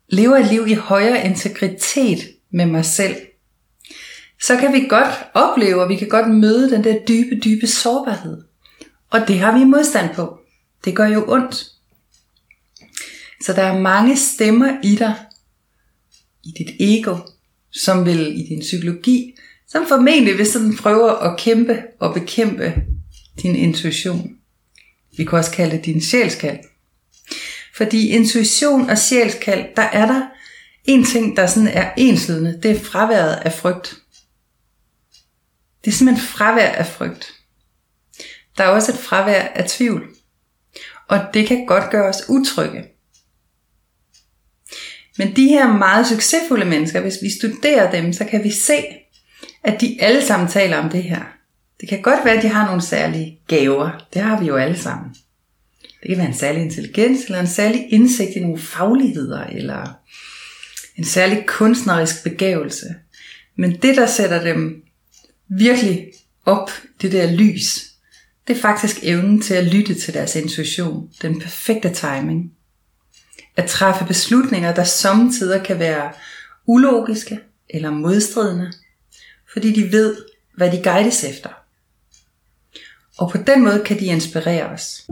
lever 0.09 0.37
et 0.37 0.47
liv 0.47 0.67
i 0.69 0.75
højere 0.75 1.25
integritet 1.25 2.19
med 2.51 2.67
mig 2.67 2.85
selv, 2.85 3.17
så 4.43 4.57
kan 4.57 4.73
vi 4.73 4.87
godt 4.89 5.15
opleve, 5.35 5.83
og 5.83 5.89
vi 5.89 5.97
kan 5.97 6.09
godt 6.09 6.31
møde 6.31 6.71
den 6.71 6.85
der 6.85 6.99
dybe, 7.09 7.41
dybe 7.45 7.67
sårbarhed. 7.67 8.43
Og 9.11 9.29
det 9.29 9.39
har 9.39 9.59
vi 9.59 9.65
modstand 9.65 10.15
på. 10.15 10.39
Det 10.85 10.97
gør 10.97 11.07
jo 11.07 11.25
ondt. 11.33 11.67
Så 13.45 13.53
der 13.53 13.63
er 13.63 13.79
mange 13.79 14.17
stemmer 14.17 14.81
i 14.83 14.97
dig, 14.97 15.15
i 16.45 16.51
dit 16.59 16.71
ego, 16.81 17.17
som 17.73 18.07
vil 18.07 18.41
i 18.41 18.43
din 18.43 18.61
psykologi, 18.61 19.35
som 19.67 19.87
formentlig 19.89 20.39
vil 20.39 20.47
sådan 20.47 20.77
prøve 20.77 21.23
at 21.23 21.39
kæmpe 21.39 21.83
og 22.01 22.15
bekæmpe 22.15 22.75
din 23.43 23.57
intuition. 23.57 24.31
Vi 25.17 25.25
kan 25.25 25.39
også 25.39 25.51
kalde 25.51 25.77
det 25.77 25.85
din 25.85 26.01
sjælskald. 26.01 26.59
Fordi 27.77 28.09
intuition 28.09 28.91
og 28.91 28.99
sjælskald, 28.99 29.67
der 29.77 29.83
er 29.83 30.07
der 30.07 30.23
en 30.85 31.05
ting, 31.05 31.37
der 31.37 31.47
sådan 31.47 31.69
er 31.69 31.91
enslydende, 31.97 32.61
det 32.63 32.71
er 32.71 32.81
fraværet 32.81 33.35
af 33.35 33.53
frygt. 33.53 33.97
Det 35.85 35.91
er 35.91 35.95
simpelthen 35.95 36.27
fravær 36.27 36.69
af 36.69 36.87
frygt. 36.87 37.35
Der 38.57 38.65
er 38.65 38.69
også 38.69 38.93
et 38.93 38.99
fravær 38.99 39.43
af 39.43 39.69
tvivl. 39.69 40.09
Og 41.09 41.21
det 41.35 41.47
kan 41.49 41.67
godt 41.67 41.91
gøre 41.91 42.09
os 42.09 42.23
utrygge. 42.29 42.85
Men 45.19 45.37
de 45.37 45.49
her 45.49 45.73
meget 45.73 46.07
succesfulde 46.07 46.65
mennesker, 46.65 47.01
hvis 47.01 47.19
vi 47.23 47.31
studerer 47.31 47.91
dem, 47.91 48.13
så 48.13 48.25
kan 48.25 48.45
vi 48.45 48.51
se, 48.51 48.85
at 49.65 49.81
de 49.81 49.97
alle 50.01 50.23
sammen 50.23 50.49
taler 50.49 50.77
om 50.77 50.91
det 50.91 51.03
her. 51.03 51.23
Det 51.81 51.89
kan 51.89 52.03
godt 52.03 52.25
være, 52.25 52.35
at 52.35 52.43
de 52.43 52.49
har 52.49 52.67
nogle 52.67 52.83
særlige 52.83 53.41
gaver. 53.47 54.07
Det 54.15 54.23
har 54.23 54.41
vi 54.41 54.47
jo 54.47 54.57
alle 54.57 54.79
sammen. 54.79 55.11
Det 56.03 56.09
kan 56.09 56.19
være 56.19 56.27
en 56.27 56.35
særlig 56.35 56.63
intelligens, 56.63 57.25
eller 57.25 57.41
en 57.41 57.47
særlig 57.47 57.93
indsigt 57.93 58.31
i 58.37 58.41
nogle 58.41 58.59
fagligheder, 58.59 59.45
eller 59.45 59.99
en 60.97 61.05
særlig 61.05 61.47
kunstnerisk 61.47 62.23
begævelse. 62.23 62.87
Men 63.57 63.77
det, 63.77 63.97
der 63.97 64.07
sætter 64.07 64.43
dem 64.43 64.83
virkelig 65.49 66.07
op, 66.45 66.71
det 67.03 67.13
der 67.13 67.31
lys, 67.31 67.89
det 68.49 68.57
er 68.57 68.61
faktisk 68.61 68.99
evnen 69.03 69.43
til 69.43 69.55
at 69.55 69.65
lytte 69.65 69.95
til 69.95 70.15
deres 70.15 70.37
intuition, 70.37 71.09
den 71.23 71.41
perfekte 71.41 71.95
timing. 71.95 72.53
At 73.59 73.69
træffe 73.69 74.05
beslutninger, 74.05 74.75
der 74.75 74.85
samtidig 74.85 75.63
kan 75.63 75.79
være 75.79 76.13
ulogiske 76.67 77.41
eller 77.71 77.91
modstridende, 77.91 78.73
fordi 79.53 79.73
de 79.73 79.93
ved, 79.93 80.17
hvad 80.57 80.73
de 80.73 80.83
guides 80.83 81.25
efter. 81.25 81.51
Og 83.19 83.31
på 83.31 83.39
den 83.39 83.65
måde 83.65 83.83
kan 83.85 83.99
de 83.99 84.05
inspirere 84.05 84.67
os. 84.67 85.07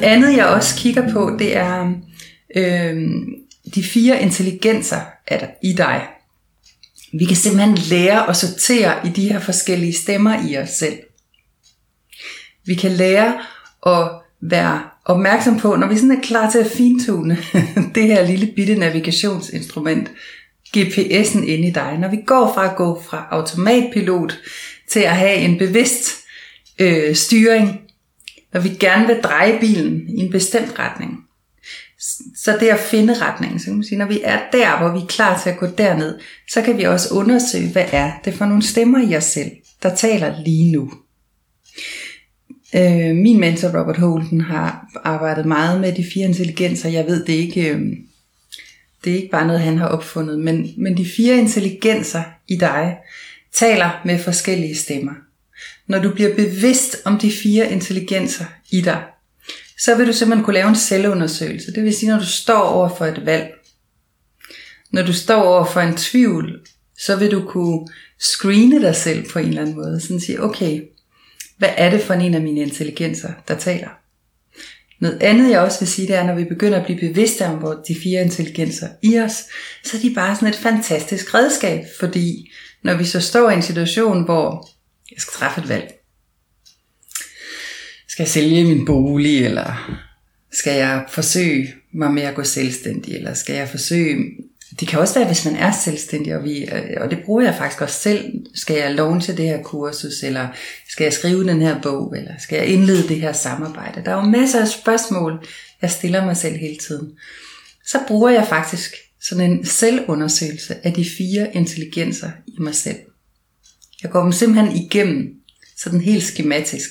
Noget 0.00 0.12
andet, 0.12 0.36
jeg 0.36 0.46
også 0.46 0.76
kigger 0.76 1.12
på, 1.12 1.36
det 1.38 1.56
er 1.56 1.92
øh, 2.56 2.96
de 3.74 3.82
fire 3.82 4.22
intelligenser 4.22 5.00
i 5.62 5.72
dig. 5.72 6.06
Vi 7.12 7.24
kan 7.24 7.36
simpelthen 7.36 7.78
lære 7.90 8.28
at 8.28 8.36
sortere 8.36 9.06
i 9.06 9.10
de 9.10 9.28
her 9.28 9.40
forskellige 9.40 9.92
stemmer 9.92 10.48
i 10.48 10.58
os 10.58 10.68
selv. 10.68 10.98
Vi 12.66 12.74
kan 12.74 12.90
lære 12.90 13.38
at 13.86 14.08
være 14.42 14.82
opmærksom 15.04 15.58
på, 15.58 15.76
når 15.76 15.86
vi 15.86 15.96
sådan 15.96 16.10
er 16.16 16.22
klar 16.22 16.50
til 16.50 16.58
at 16.58 16.70
fintune 16.70 17.38
det 17.94 18.02
her 18.02 18.26
lille 18.26 18.52
bitte 18.56 18.74
navigationsinstrument, 18.74 20.10
GPS'en 20.76 21.44
inde 21.44 21.68
i 21.68 21.72
dig. 21.72 21.98
Når 21.98 22.08
vi 22.08 22.18
går 22.26 22.52
fra 22.54 22.70
at 22.70 22.76
gå 22.76 23.02
fra 23.02 23.28
automatpilot 23.30 24.38
til 24.88 25.00
at 25.00 25.16
have 25.16 25.36
en 25.36 25.58
bevidst 25.58 26.10
øh, 26.78 27.14
styring, 27.14 27.89
når 28.52 28.60
vi 28.60 28.68
gerne 28.68 29.06
vil 29.06 29.20
dreje 29.22 29.60
bilen 29.60 30.08
i 30.08 30.16
en 30.16 30.30
bestemt 30.30 30.78
retning. 30.78 31.24
Så 32.36 32.56
det 32.60 32.68
at 32.68 32.80
finde 32.80 33.14
retningen, 33.14 33.58
så 33.58 33.64
kan 33.64 33.74
man 33.74 33.84
sige, 33.84 33.98
når 33.98 34.06
vi 34.06 34.20
er 34.24 34.40
der, 34.52 34.78
hvor 34.78 34.92
vi 34.92 34.98
er 34.98 35.06
klar 35.06 35.40
til 35.42 35.50
at 35.50 35.58
gå 35.58 35.66
derned, 35.66 36.18
så 36.50 36.62
kan 36.62 36.78
vi 36.78 36.82
også 36.82 37.14
undersøge, 37.14 37.72
hvad 37.72 37.86
er 37.92 38.12
det 38.24 38.34
for 38.34 38.44
nogle 38.44 38.62
stemmer 38.62 39.10
i 39.10 39.16
os 39.16 39.24
selv, 39.24 39.50
der 39.82 39.94
taler 39.94 40.42
lige 40.44 40.72
nu. 40.72 40.92
Øh, 42.74 43.16
min 43.16 43.40
mentor 43.40 43.80
Robert 43.80 43.96
Holden 43.96 44.40
har 44.40 44.86
arbejdet 45.04 45.46
meget 45.46 45.80
med 45.80 45.92
de 45.92 46.04
fire 46.14 46.26
intelligenser. 46.26 46.88
Jeg 46.88 47.06
ved 47.06 47.24
det 47.24 47.32
ikke, 47.32 47.70
øh, 47.70 47.80
det 49.04 49.12
er 49.12 49.16
ikke 49.16 49.30
bare 49.30 49.46
noget, 49.46 49.60
han 49.60 49.78
har 49.78 49.86
opfundet, 49.86 50.38
men, 50.38 50.70
men 50.78 50.96
de 50.96 51.06
fire 51.16 51.38
intelligenser 51.38 52.22
i 52.48 52.56
dig 52.56 52.96
taler 53.52 54.00
med 54.04 54.18
forskellige 54.18 54.76
stemmer. 54.76 55.12
Når 55.90 55.98
du 55.98 56.10
bliver 56.14 56.34
bevidst 56.34 56.96
om 57.04 57.18
de 57.18 57.32
fire 57.32 57.72
intelligenser 57.72 58.44
i 58.70 58.80
dig, 58.80 59.02
så 59.78 59.96
vil 59.96 60.06
du 60.06 60.12
simpelthen 60.12 60.44
kunne 60.44 60.54
lave 60.54 60.68
en 60.68 60.76
selvundersøgelse. 60.76 61.72
Det 61.72 61.84
vil 61.84 61.94
sige, 61.94 62.10
når 62.10 62.18
du 62.18 62.26
står 62.26 62.58
over 62.58 62.96
for 62.96 63.06
et 63.06 63.26
valg, 63.26 63.50
når 64.92 65.02
du 65.02 65.12
står 65.12 65.42
over 65.42 65.64
for 65.64 65.80
en 65.80 65.96
tvivl, 65.96 66.60
så 66.98 67.16
vil 67.16 67.30
du 67.30 67.44
kunne 67.48 67.88
screene 68.18 68.80
dig 68.80 68.96
selv 68.96 69.30
på 69.30 69.38
en 69.38 69.48
eller 69.48 69.60
anden 69.60 69.76
måde. 69.76 70.00
Sådan 70.00 70.20
sige, 70.20 70.42
okay, 70.42 70.82
hvad 71.58 71.70
er 71.76 71.90
det 71.90 72.00
for 72.00 72.14
en 72.14 72.34
af 72.34 72.40
mine 72.40 72.60
intelligenser, 72.60 73.32
der 73.48 73.54
taler? 73.54 73.88
Noget 75.00 75.22
andet 75.22 75.50
jeg 75.50 75.60
også 75.60 75.80
vil 75.80 75.88
sige, 75.88 76.08
det 76.08 76.16
er, 76.16 76.24
når 76.24 76.34
vi 76.34 76.44
begynder 76.44 76.78
at 76.78 76.84
blive 76.84 77.00
bevidste 77.00 77.46
om 77.46 77.56
hvor 77.56 77.82
de 77.88 77.96
fire 78.02 78.22
intelligenser 78.22 78.88
i 79.02 79.18
os, 79.18 79.32
så 79.84 79.96
er 79.96 80.00
de 80.00 80.14
bare 80.14 80.34
sådan 80.34 80.48
et 80.48 80.56
fantastisk 80.56 81.34
redskab, 81.34 81.84
fordi 82.00 82.50
når 82.82 82.94
vi 82.94 83.04
så 83.04 83.20
står 83.20 83.50
i 83.50 83.54
en 83.54 83.62
situation, 83.62 84.24
hvor 84.24 84.68
jeg 85.10 85.20
skal 85.20 85.32
træffe 85.32 85.60
et 85.60 85.68
valg. 85.68 85.94
Skal 88.08 88.22
jeg 88.22 88.28
sælge 88.28 88.64
min 88.64 88.84
bolig, 88.84 89.44
eller 89.44 90.00
skal 90.52 90.76
jeg 90.76 91.04
forsøge 91.08 91.74
mig 91.94 92.10
med 92.12 92.22
at 92.22 92.34
gå 92.34 92.44
selvstændig, 92.44 93.14
eller 93.14 93.34
skal 93.34 93.54
jeg 93.54 93.68
forsøge... 93.68 94.16
Det 94.80 94.88
kan 94.88 94.98
også 94.98 95.14
være, 95.14 95.26
hvis 95.26 95.44
man 95.44 95.56
er 95.56 95.72
selvstændig, 95.84 96.36
og, 96.36 96.44
vi, 96.44 96.68
og 96.96 97.10
det 97.10 97.18
bruger 97.24 97.42
jeg 97.42 97.54
faktisk 97.58 97.82
også 97.82 98.00
selv. 98.00 98.32
Skal 98.54 98.76
jeg 98.76 98.94
launche 98.94 99.36
det 99.36 99.44
her 99.44 99.62
kursus, 99.62 100.22
eller 100.22 100.48
skal 100.88 101.04
jeg 101.04 101.12
skrive 101.12 101.48
den 101.48 101.62
her 101.62 101.82
bog, 101.82 102.16
eller 102.16 102.32
skal 102.38 102.56
jeg 102.56 102.66
indlede 102.66 103.08
det 103.08 103.20
her 103.20 103.32
samarbejde? 103.32 104.02
Der 104.04 104.10
er 104.10 104.24
jo 104.24 104.30
masser 104.30 104.60
af 104.60 104.68
spørgsmål, 104.68 105.46
jeg 105.82 105.90
stiller 105.90 106.24
mig 106.24 106.36
selv 106.36 106.56
hele 106.56 106.76
tiden. 106.76 107.10
Så 107.86 107.98
bruger 108.08 108.30
jeg 108.30 108.46
faktisk 108.48 108.94
sådan 109.22 109.50
en 109.50 109.66
selvundersøgelse 109.66 110.86
af 110.86 110.92
de 110.92 111.04
fire 111.18 111.56
intelligenser 111.56 112.30
i 112.46 112.56
mig 112.58 112.74
selv. 112.74 112.98
Jeg 114.02 114.10
går 114.10 114.22
dem 114.22 114.32
simpelthen 114.32 114.76
igennem, 114.76 115.34
sådan 115.76 116.00
helt 116.00 116.22
skematisk. 116.22 116.90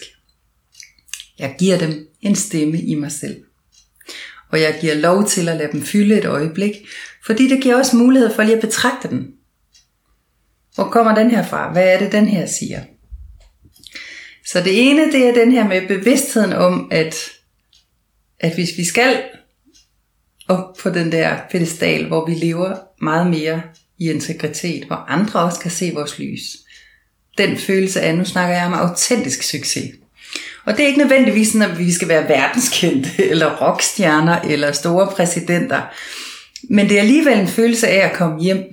Jeg 1.40 1.56
giver 1.60 1.78
dem 1.78 2.08
en 2.22 2.36
stemme 2.36 2.82
i 2.82 2.96
mig 2.96 3.12
selv. 3.12 3.44
Og 4.52 4.62
jeg 4.62 4.78
giver 4.82 4.96
lov 4.96 5.28
til 5.28 5.50
at 5.50 5.58
lade 5.58 5.72
dem 5.72 5.82
fylde 5.82 6.18
et 6.18 6.26
øjeblik, 6.26 6.72
fordi 7.26 7.50
det 7.50 7.64
giver 7.64 7.76
også 7.76 7.96
mulighed 7.96 8.36
for 8.36 8.44
lige 8.44 8.56
at 8.56 8.62
betragte 8.62 9.10
den. 9.10 9.28
Hvor 10.76 10.90
kommer 10.90 11.16
den 11.16 11.32
her 11.32 11.48
fra? 11.48 11.72
Hvad 11.72 11.94
er 11.94 12.00
det, 12.00 12.12
den 12.12 12.28
her 12.28 12.46
siger? 12.46 12.84
Så 14.46 14.62
det 14.62 14.90
ene, 14.90 15.12
det 15.12 15.28
er 15.28 15.34
den 15.34 15.52
her 15.52 15.68
med 15.68 15.88
bevidstheden 15.88 16.54
om, 16.54 16.88
at, 16.92 17.16
at 18.40 18.54
hvis 18.54 18.78
vi 18.78 18.86
skal 18.86 19.24
op 20.48 20.76
på 20.80 20.90
den 20.90 21.12
der 21.12 21.38
pedestal, 21.52 22.08
hvor 22.08 22.26
vi 22.26 22.34
lever 22.34 22.78
meget 23.02 23.30
mere 23.30 23.62
i 23.98 24.10
integritet, 24.10 24.84
hvor 24.84 24.96
andre 24.96 25.40
også 25.40 25.60
kan 25.60 25.72
se 25.72 25.92
vores 25.94 26.20
lys, 26.20 26.58
den 27.38 27.58
følelse 27.58 28.02
af, 28.02 28.18
nu 28.18 28.26
snakker 28.26 28.56
jeg 28.56 28.66
om 28.66 28.74
autentisk 28.74 29.44
succes. 29.44 29.92
Og 30.66 30.78
det 30.78 30.84
er 30.84 30.88
ikke 30.88 31.00
nødvendigvis 31.00 31.48
sådan, 31.48 31.72
at 31.72 31.80
vi 31.80 31.92
skal 31.92 32.08
være 32.08 32.30
verdenskendte, 32.30 33.10
eller 33.32 33.68
rockstjerner, 33.68 34.42
eller 34.42 34.72
store 34.72 35.12
præsidenter. 35.16 35.82
Men 36.70 36.90
det 36.90 36.98
er 36.98 37.02
alligevel 37.02 37.40
en 37.40 37.48
følelse 37.48 37.88
af 37.88 38.10
at 38.10 38.16
komme 38.16 38.42
hjem. 38.42 38.64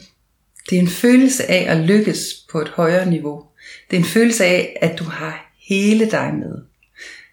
Det 0.70 0.76
er 0.76 0.82
en 0.82 0.88
følelse 0.88 1.50
af 1.50 1.66
at 1.68 1.76
lykkes 1.76 2.34
på 2.50 2.60
et 2.60 2.68
højere 2.68 3.10
niveau. 3.10 3.42
Det 3.90 3.96
er 3.96 4.00
en 4.00 4.06
følelse 4.06 4.44
af, 4.44 4.76
at 4.80 4.98
du 4.98 5.04
har 5.04 5.52
hele 5.68 6.10
dig 6.10 6.34
med. 6.34 6.54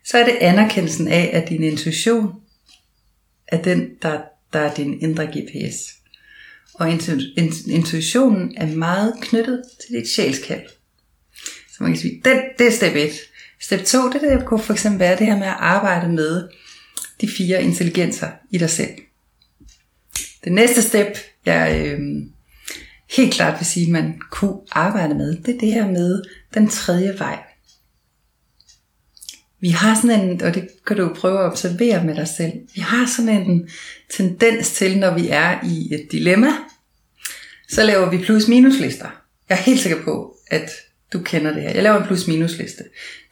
Så 0.05 0.17
er 0.17 0.25
det 0.25 0.37
anerkendelsen 0.41 1.07
af, 1.07 1.29
at 1.33 1.49
din 1.49 1.63
intuition 1.63 2.31
er 3.47 3.61
den, 3.61 3.89
der, 4.01 4.21
der 4.53 4.59
er 4.59 4.73
din 4.73 5.01
indre 5.01 5.25
GPS. 5.25 5.93
Og 6.73 6.91
intuitionen 7.67 8.53
er 8.57 8.67
meget 8.67 9.13
knyttet 9.21 9.63
til 9.85 9.95
dit 9.95 10.09
sjælskald. 10.09 10.61
Så 11.77 11.83
man 11.83 11.91
kan 11.91 12.01
sige, 12.01 12.21
den, 12.25 12.37
det 12.57 12.67
er 12.67 12.71
step 12.71 12.95
1. 12.95 13.11
Step 13.61 13.85
2, 13.85 14.11
det, 14.11 14.21
det 14.21 14.45
kunne 14.45 14.59
for 14.59 14.73
eksempel 14.73 14.99
være 14.99 15.17
det 15.17 15.27
her 15.27 15.37
med 15.37 15.47
at 15.47 15.55
arbejde 15.59 16.09
med 16.09 16.47
de 17.21 17.27
fire 17.37 17.63
intelligenser 17.63 18.29
i 18.51 18.57
dig 18.57 18.69
selv. 18.69 18.91
Det 20.43 20.51
næste 20.51 20.81
step, 20.81 21.17
jeg 21.45 21.85
øh, 21.85 21.99
helt 23.09 23.33
klart 23.33 23.59
vil 23.59 23.65
sige, 23.65 23.91
man 23.91 24.21
kunne 24.31 24.57
arbejde 24.71 25.15
med, 25.15 25.37
det 25.37 25.55
er 25.55 25.59
det 25.59 25.73
her 25.73 25.87
med 25.87 26.23
den 26.53 26.69
tredje 26.69 27.19
vej. 27.19 27.39
Vi 29.59 29.69
har 29.69 29.95
sådan 30.01 30.29
en, 30.29 30.41
og 30.41 30.55
det 30.55 30.69
kan 30.87 30.97
du 30.97 31.13
prøve 31.13 31.39
at 31.39 31.45
observere 31.45 32.03
med 32.03 32.15
dig 32.15 32.27
selv, 32.27 32.53
vi 32.75 32.81
har 32.81 33.05
sådan 33.15 33.41
en 33.41 33.69
tendens 34.17 34.71
til, 34.71 34.99
når 34.99 35.13
vi 35.13 35.27
er 35.29 35.65
i 35.65 35.93
et 35.93 36.07
dilemma, 36.11 36.47
så 37.69 37.83
laver 37.83 38.09
vi 38.09 38.17
plus-minus 38.17 38.79
lister. 38.79 39.09
Jeg 39.49 39.57
er 39.57 39.61
helt 39.61 39.79
sikker 39.79 40.03
på, 40.03 40.37
at 40.47 40.71
du 41.13 41.19
kender 41.19 41.53
det 41.53 41.61
her. 41.61 41.69
Jeg 41.69 41.83
laver 41.83 41.97
en 41.99 42.07
plus-minus 42.07 42.57
liste. 42.57 42.83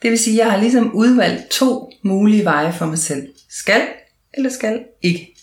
Det 0.02 0.10
vil 0.10 0.18
sige, 0.18 0.40
at 0.40 0.44
jeg 0.44 0.52
har 0.52 0.60
ligesom 0.60 0.94
udvalgt 0.94 1.50
to 1.50 1.92
mulige 2.02 2.44
veje 2.44 2.72
for 2.72 2.86
mig 2.86 2.98
selv. 2.98 3.28
Skal 3.48 3.88
eller 4.34 4.50
skal 4.50 4.84
ikke. 5.02 5.36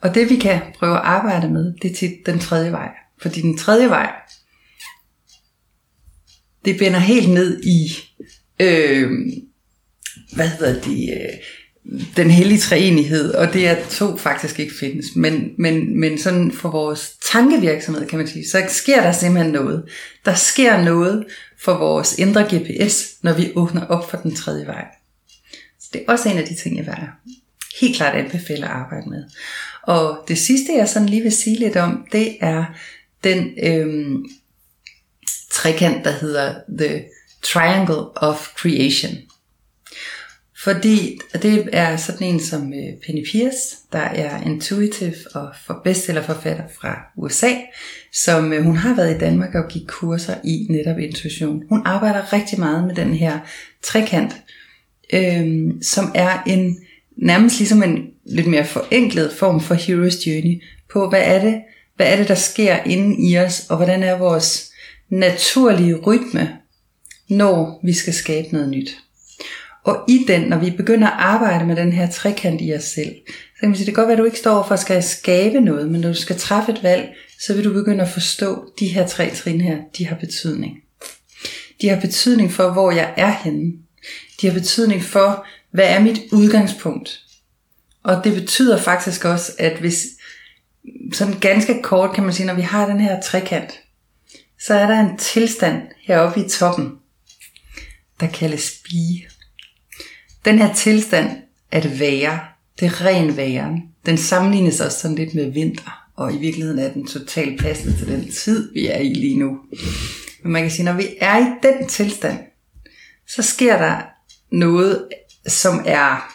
Og 0.00 0.14
det 0.14 0.30
vi 0.30 0.36
kan 0.36 0.60
prøve 0.78 0.96
at 0.96 1.04
arbejde 1.04 1.50
med, 1.50 1.74
det 1.82 1.90
er 1.90 1.94
til 1.94 2.16
den 2.26 2.38
tredje 2.38 2.72
vej. 2.72 2.90
Fordi 3.22 3.40
den 3.40 3.58
tredje 3.58 3.88
vej, 3.88 4.12
det 6.64 6.78
binder 6.78 6.98
helt 6.98 7.30
ned 7.30 7.62
i, 7.64 7.92
øh, 8.60 9.10
hvad 10.34 10.48
hedder 10.48 10.80
det, 10.80 11.20
øh, 11.20 11.38
den 12.16 12.30
hellige 12.30 12.60
treenighed, 12.60 13.34
og 13.34 13.52
det 13.52 13.68
er 13.68 13.76
to 13.90 14.16
faktisk 14.16 14.60
ikke 14.60 14.74
findes. 14.80 15.06
Men, 15.16 15.50
men, 15.58 16.00
men 16.00 16.18
sådan 16.18 16.52
for 16.52 16.70
vores 16.70 17.12
tankevirksomhed, 17.32 18.06
kan 18.06 18.18
man 18.18 18.28
sige, 18.28 18.48
så 18.48 18.66
sker 18.68 19.02
der 19.02 19.12
simpelthen 19.12 19.52
noget. 19.52 19.84
Der 20.24 20.34
sker 20.34 20.82
noget 20.82 21.26
for 21.60 21.74
vores 21.78 22.18
indre 22.18 22.42
GPS, 22.42 23.14
når 23.22 23.32
vi 23.32 23.52
åbner 23.54 23.86
op 23.86 24.10
for 24.10 24.16
den 24.16 24.34
tredje 24.34 24.66
vej. 24.66 24.84
Så 25.80 25.88
det 25.92 26.04
er 26.06 26.12
også 26.12 26.28
en 26.28 26.38
af 26.38 26.44
de 26.44 26.54
ting, 26.54 26.76
jeg 26.76 26.86
vil 26.86 26.94
helt 27.80 27.96
klart 27.96 28.14
anbefale 28.14 28.64
at 28.64 28.70
arbejde 28.70 29.10
med. 29.10 29.24
Og 29.82 30.24
det 30.28 30.38
sidste, 30.38 30.72
jeg 30.76 30.88
sådan 30.88 31.08
lige 31.08 31.22
vil 31.22 31.32
sige 31.32 31.58
lidt 31.58 31.76
om, 31.76 32.06
det 32.12 32.36
er 32.40 32.64
den 33.24 33.50
øhm, 33.62 34.24
trekant, 35.52 36.04
der 36.04 36.10
hedder 36.10 36.54
The 36.78 37.04
Triangle 37.42 38.22
of 38.22 38.48
Creation. 38.56 39.12
Fordi 40.64 41.18
det 41.42 41.68
er 41.72 41.96
sådan 41.96 42.26
en 42.26 42.40
som 42.40 42.72
øh, 42.72 42.92
Penny 43.06 43.24
Pierce, 43.30 43.76
der 43.92 43.98
er 43.98 44.42
intuitive 44.42 45.14
og 45.34 45.48
for 45.66 45.80
bestsellerforfatter 45.84 46.64
fra 46.80 46.98
USA, 47.16 47.50
som 48.12 48.52
øh, 48.52 48.62
hun 48.64 48.76
har 48.76 48.96
været 48.96 49.16
i 49.16 49.18
Danmark 49.18 49.54
og 49.54 49.68
givet 49.68 49.88
kurser 49.88 50.34
i 50.44 50.66
netop 50.70 50.98
intuition. 50.98 51.62
Hun 51.68 51.82
arbejder 51.84 52.32
rigtig 52.32 52.58
meget 52.58 52.86
med 52.86 52.94
den 52.94 53.14
her 53.14 53.38
trekant, 53.82 54.32
øhm, 55.12 55.82
som 55.82 56.12
er 56.14 56.42
en 56.46 56.78
nærmest 57.16 57.58
ligesom 57.58 57.82
en 57.82 57.98
lidt 58.26 58.46
mere 58.46 58.64
forenklet 58.64 59.32
form 59.32 59.60
for 59.60 59.74
Hero's 59.74 60.28
Journey 60.28 60.62
på, 60.92 61.08
hvad 61.08 61.22
er 61.24 61.40
det, 61.40 61.62
hvad 61.96 62.12
er 62.12 62.16
det, 62.16 62.28
der 62.28 62.34
sker 62.34 62.76
inde 62.82 63.30
i 63.30 63.38
os, 63.38 63.66
og 63.70 63.76
hvordan 63.76 64.02
er 64.02 64.18
vores 64.18 64.70
naturlige 65.08 65.94
rytme, 65.94 66.56
når 67.28 67.80
vi 67.84 67.92
skal 67.92 68.14
skabe 68.14 68.48
noget 68.52 68.68
nyt. 68.68 68.98
Og 69.84 70.04
i 70.08 70.24
den, 70.28 70.40
når 70.40 70.58
vi 70.58 70.70
begynder 70.70 71.08
at 71.08 71.14
arbejde 71.16 71.66
med 71.66 71.76
den 71.76 71.92
her 71.92 72.10
trekant 72.10 72.60
i 72.62 72.74
os 72.74 72.84
selv, 72.84 73.14
så 73.26 73.60
kan 73.60 73.68
man 73.68 73.76
sige, 73.76 73.86
det 73.86 73.94
kan 73.94 74.02
godt 74.02 74.08
være, 74.08 74.16
at 74.16 74.18
du 74.18 74.24
ikke 74.24 74.38
står 74.38 74.66
for 74.66 74.74
at 74.74 74.80
skal 74.80 75.02
skabe 75.02 75.60
noget, 75.60 75.90
men 75.90 76.00
når 76.00 76.08
du 76.08 76.14
skal 76.14 76.38
træffe 76.38 76.72
et 76.72 76.82
valg, 76.82 77.14
så 77.40 77.54
vil 77.54 77.64
du 77.64 77.72
begynde 77.72 78.02
at 78.02 78.08
forstå, 78.08 78.72
de 78.80 78.86
her 78.86 79.06
tre 79.06 79.30
trin 79.34 79.60
her, 79.60 79.78
de 79.98 80.06
har 80.06 80.16
betydning. 80.16 80.76
De 81.80 81.88
har 81.88 82.00
betydning 82.00 82.52
for, 82.52 82.72
hvor 82.72 82.90
jeg 82.90 83.14
er 83.16 83.30
henne. 83.44 83.72
De 84.40 84.46
har 84.46 84.54
betydning 84.54 85.02
for, 85.02 85.46
hvad 85.70 85.88
er 85.88 86.00
mit 86.00 86.20
udgangspunkt. 86.32 87.20
Og 88.02 88.24
det 88.24 88.34
betyder 88.34 88.78
faktisk 88.78 89.24
også, 89.24 89.52
at 89.58 89.78
hvis, 89.78 90.06
sådan 91.12 91.38
ganske 91.40 91.82
kort 91.82 92.14
kan 92.14 92.24
man 92.24 92.32
sige, 92.32 92.46
når 92.46 92.54
vi 92.54 92.62
har 92.62 92.86
den 92.86 93.00
her 93.00 93.20
trekant, 93.20 93.80
så 94.60 94.74
er 94.74 94.86
der 94.86 95.00
en 95.00 95.18
tilstand 95.18 95.82
heroppe 96.00 96.40
i 96.40 96.48
toppen, 96.48 96.92
der 98.20 98.26
kaldes 98.26 98.72
bie. 98.84 99.33
Den 100.44 100.58
her 100.58 100.74
tilstand, 100.74 101.30
at 101.70 102.00
være, 102.00 102.40
det 102.80 102.86
er 102.86 103.04
ren 103.04 103.36
væren, 103.36 103.82
den 104.06 104.18
sammenlignes 104.18 104.80
også 104.80 104.98
sådan 104.98 105.16
lidt 105.16 105.34
med 105.34 105.50
vinter, 105.50 106.08
og 106.16 106.34
i 106.34 106.38
virkeligheden 106.38 106.78
er 106.78 106.92
den 106.92 107.06
totalt 107.06 107.60
passende 107.60 107.96
til 107.96 108.08
den 108.08 108.32
tid, 108.32 108.72
vi 108.72 108.86
er 108.86 108.98
i 108.98 109.14
lige 109.14 109.38
nu. 109.38 109.58
Men 110.42 110.52
man 110.52 110.62
kan 110.62 110.70
sige, 110.70 110.84
når 110.84 110.92
vi 110.92 111.06
er 111.20 111.38
i 111.38 111.50
den 111.62 111.88
tilstand, 111.88 112.38
så 113.28 113.42
sker 113.42 113.78
der 113.78 114.02
noget, 114.52 115.08
som 115.46 115.82
er, 115.86 116.34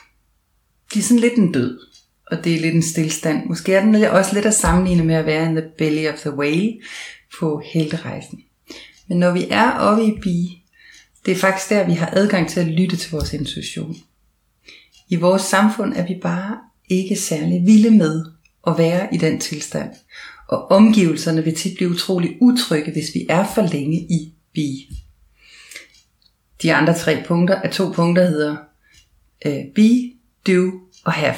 det 0.93 1.00
er 1.00 1.04
sådan 1.04 1.19
lidt 1.19 1.34
en 1.34 1.52
død, 1.52 1.80
og 2.32 2.43
det 2.43 2.56
er 2.56 2.60
lidt 2.60 2.76
en 2.76 2.82
stillstand. 2.82 3.45
Måske 3.45 3.74
er 3.74 3.82
den 3.82 3.95
også 3.95 4.34
lidt 4.34 4.45
at 4.45 4.54
sammenligne 4.54 5.04
med 5.04 5.15
at 5.15 5.26
være 5.26 5.50
in 5.50 5.56
the 5.56 5.69
belly 5.78 6.08
of 6.08 6.19
the 6.19 6.36
whale 6.36 6.80
på 7.39 7.62
helterejsen. 7.74 8.39
Men 9.08 9.19
når 9.19 9.32
vi 9.32 9.48
er 9.50 9.72
oppe 9.72 10.04
i 10.06 10.19
bi, 10.22 10.59
det 11.30 11.36
er 11.36 11.39
faktisk 11.39 11.70
der, 11.70 11.86
vi 11.86 11.94
har 11.94 12.10
adgang 12.13 12.50
til 12.50 12.60
at 12.60 12.68
lytte 12.68 12.98
til 12.98 13.12
vores 13.12 13.34
intuition. 13.34 13.96
I 15.10 15.15
vores 15.15 15.42
samfund 15.42 15.94
er 15.94 16.08
vi 16.08 16.20
bare 16.22 16.58
ikke 16.89 17.15
særlig 17.15 17.65
vilde 17.65 17.92
med 17.92 18.26
at 18.68 18.78
være 18.78 19.13
i 19.13 19.18
den 19.18 19.39
tilstand. 19.39 19.89
Og 20.48 20.72
omgivelserne 20.72 21.44
vil 21.44 21.56
tit 21.56 21.76
blive 21.76 21.89
utrolig 21.89 22.38
utrygge, 22.42 22.92
hvis 22.92 23.15
vi 23.15 23.26
er 23.30 23.46
for 23.56 23.62
længe 23.62 23.98
i 23.98 24.34
bi. 24.54 24.89
De 26.62 26.74
andre 26.74 26.98
tre 26.98 27.24
punkter 27.28 27.56
er 27.56 27.72
to 27.72 27.92
punkter, 27.92 28.24
der 28.24 28.30
hedder 28.30 28.58
øh, 29.46 29.65
be, 29.76 30.13
do 30.48 30.72
og 31.06 31.13
have. 31.13 31.36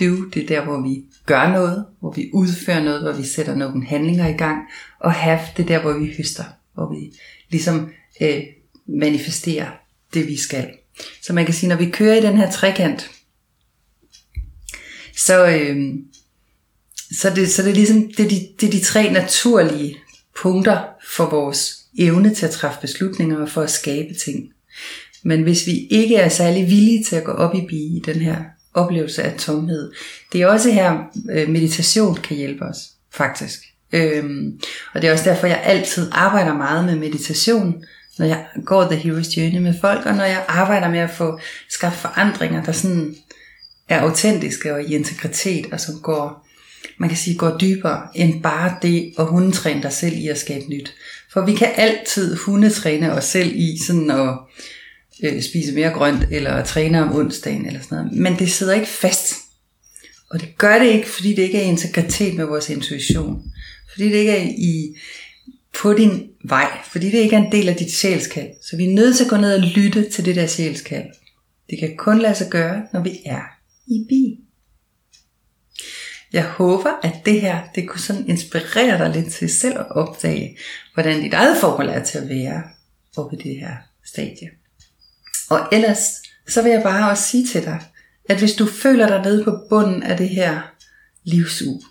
Do, 0.00 0.28
det 0.28 0.42
er 0.42 0.46
der, 0.46 0.64
hvor 0.64 0.80
vi 0.82 1.04
gør 1.26 1.52
noget, 1.52 1.86
hvor 2.00 2.12
vi 2.12 2.30
udfører 2.32 2.84
noget, 2.84 3.02
hvor 3.02 3.12
vi 3.12 3.24
sætter 3.24 3.54
nogle 3.54 3.86
handlinger 3.86 4.28
i 4.28 4.36
gang. 4.36 4.58
Og 5.00 5.12
have, 5.12 5.40
det 5.56 5.62
er 5.62 5.66
der, 5.66 5.80
hvor 5.80 5.98
vi 5.98 6.14
høster, 6.16 6.44
hvor 6.74 6.90
vi 6.94 7.12
ligesom 7.50 7.90
øh, 8.20 8.42
manifestere 8.88 9.70
det, 10.14 10.26
vi 10.26 10.36
skal. 10.36 10.68
Så 11.22 11.32
man 11.32 11.44
kan 11.44 11.54
sige, 11.54 11.68
når 11.68 11.76
vi 11.76 11.90
kører 11.90 12.16
i 12.16 12.22
den 12.22 12.36
her 12.36 12.50
trekant, 12.50 13.10
så, 15.16 15.46
øh, 15.46 15.94
så, 17.20 17.30
det, 17.30 17.50
så 17.50 17.62
det 17.62 17.70
er 17.70 17.74
ligesom 17.74 18.10
det 18.16 18.24
er 18.24 18.28
de, 18.28 18.48
det 18.60 18.66
er 18.66 18.70
de 18.70 18.84
tre 18.84 19.10
naturlige 19.12 19.96
punkter 20.42 20.84
for 21.08 21.30
vores 21.30 21.78
evne 21.98 22.34
til 22.34 22.46
at 22.46 22.52
træffe 22.52 22.80
beslutninger 22.80 23.38
og 23.38 23.48
for 23.48 23.62
at 23.62 23.70
skabe 23.70 24.14
ting. 24.14 24.52
Men 25.24 25.42
hvis 25.42 25.66
vi 25.66 25.86
ikke 25.90 26.16
er 26.16 26.28
særlig 26.28 26.66
villige 26.66 27.04
til 27.04 27.16
at 27.16 27.24
gå 27.24 27.32
op 27.32 27.54
i 27.54 27.66
bi 27.68 27.76
i 27.76 28.02
den 28.06 28.16
her 28.16 28.36
oplevelse 28.74 29.22
af 29.22 29.38
tomhed, 29.38 29.92
det 30.32 30.42
er 30.42 30.46
også 30.46 30.70
her 30.70 30.98
øh, 31.30 31.48
meditation 31.48 32.14
kan 32.14 32.36
hjælpe 32.36 32.64
os, 32.64 32.78
faktisk. 33.14 33.60
Øhm, 33.92 34.60
og 34.94 35.02
det 35.02 35.08
er 35.08 35.12
også 35.12 35.30
derfor, 35.30 35.46
jeg 35.46 35.62
altid 35.64 36.10
arbejder 36.12 36.54
meget 36.54 36.84
med 36.84 36.96
meditation, 36.96 37.84
når 38.18 38.26
jeg 38.26 38.46
går 38.64 38.84
The 38.84 39.00
Hero's 39.00 39.40
Journey 39.40 39.58
med 39.58 39.74
folk, 39.80 40.06
og 40.06 40.14
når 40.14 40.24
jeg 40.24 40.44
arbejder 40.48 40.88
med 40.88 40.98
at 40.98 41.10
få 41.10 41.40
skabt 41.68 41.96
forandringer, 41.96 42.64
der 42.64 42.72
sådan 42.72 43.16
er 43.88 44.00
autentiske 44.00 44.74
og 44.74 44.82
i 44.82 44.94
integritet, 44.94 45.66
og 45.72 45.80
som 45.80 46.00
går, 46.02 46.48
man 46.98 47.08
kan 47.08 47.18
sige, 47.18 47.36
går 47.36 47.56
dybere 47.58 48.02
end 48.14 48.42
bare 48.42 48.76
det 48.82 49.14
at 49.18 49.26
hundetræne 49.26 49.82
dig 49.82 49.92
selv 49.92 50.16
i 50.16 50.28
at 50.28 50.38
skabe 50.38 50.64
nyt. 50.68 50.94
For 51.32 51.46
vi 51.46 51.54
kan 51.54 51.68
altid 51.76 52.36
hundetræne 52.36 53.12
os 53.12 53.24
selv 53.24 53.52
i 53.54 53.78
sådan 53.86 54.10
at 54.10 54.34
øh, 55.22 55.42
spise 55.42 55.72
mere 55.72 55.90
grønt, 55.90 56.26
eller 56.30 56.64
træne 56.64 57.02
om 57.02 57.16
onsdagen, 57.16 57.66
eller 57.66 57.80
sådan 57.80 57.98
noget. 57.98 58.12
Men 58.12 58.38
det 58.38 58.52
sidder 58.52 58.74
ikke 58.74 58.86
fast. 58.86 59.34
Og 60.30 60.40
det 60.40 60.58
gør 60.58 60.78
det 60.78 60.86
ikke, 60.86 61.08
fordi 61.08 61.34
det 61.34 61.42
ikke 61.42 61.58
er 61.58 61.62
i 61.62 61.68
integritet 61.68 62.34
med 62.34 62.44
vores 62.44 62.68
intuition. 62.68 63.42
Fordi 63.92 64.04
det 64.04 64.14
ikke 64.14 64.32
er 64.32 64.42
i, 64.42 64.96
på 65.78 65.92
din 65.92 66.30
vej, 66.44 66.78
fordi 66.84 67.06
det 67.06 67.18
ikke 67.18 67.36
er 67.36 67.40
en 67.40 67.52
del 67.52 67.68
af 67.68 67.76
dit 67.76 67.92
sjælskald. 67.92 68.50
Så 68.62 68.76
vi 68.76 68.84
er 68.84 68.94
nødt 68.94 69.16
til 69.16 69.24
at 69.24 69.30
gå 69.30 69.36
ned 69.36 69.54
og 69.54 69.60
lytte 69.60 70.10
til 70.10 70.24
det 70.24 70.36
der 70.36 70.46
sjælskald. 70.46 71.06
Det 71.70 71.78
kan 71.78 71.96
kun 71.96 72.18
lade 72.18 72.34
sig 72.34 72.50
gøre, 72.50 72.82
når 72.92 73.02
vi 73.02 73.18
er 73.26 73.42
i 73.86 74.06
bi. 74.08 74.44
Jeg 76.32 76.44
håber, 76.44 76.90
at 77.02 77.14
det 77.24 77.40
her 77.40 77.62
det 77.74 77.88
kunne 77.88 78.00
sådan 78.00 78.28
inspirere 78.28 78.98
dig 78.98 79.16
lidt 79.16 79.32
til 79.32 79.50
selv 79.50 79.78
at 79.78 79.90
opdage, 79.90 80.58
hvordan 80.94 81.22
dit 81.22 81.34
eget 81.34 81.56
forhold 81.60 81.88
er 81.88 82.04
til 82.04 82.18
at 82.18 82.28
være 82.28 82.62
oppe 83.16 83.36
i 83.36 83.42
det 83.42 83.60
her 83.60 83.76
stadie. 84.04 84.50
Og 85.50 85.68
ellers, 85.72 85.98
så 86.48 86.62
vil 86.62 86.72
jeg 86.72 86.82
bare 86.82 87.10
også 87.10 87.22
sige 87.22 87.46
til 87.46 87.64
dig, 87.64 87.80
at 88.28 88.38
hvis 88.38 88.54
du 88.54 88.66
føler 88.66 89.08
dig 89.08 89.22
nede 89.22 89.44
på 89.44 89.66
bunden 89.68 90.02
af 90.02 90.16
det 90.16 90.28
her 90.28 90.60
livsug, 91.24 91.82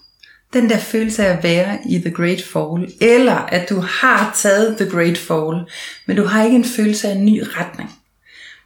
den 0.54 0.70
der 0.70 0.78
følelse 0.78 1.26
af 1.26 1.38
at 1.38 1.44
være 1.44 1.80
i 1.90 2.00
The 2.00 2.12
Great 2.12 2.44
Fall, 2.44 2.94
eller 3.02 3.36
at 3.36 3.70
du 3.70 3.80
har 3.80 4.32
taget 4.36 4.78
The 4.78 4.90
Great 4.90 5.18
Fall, 5.18 5.72
men 6.06 6.18
du 6.18 6.24
har 6.24 6.44
ikke 6.44 6.56
en 6.56 6.66
følelse 6.66 7.08
af 7.08 7.12
en 7.12 7.26
ny 7.26 7.44
retning. 7.46 7.92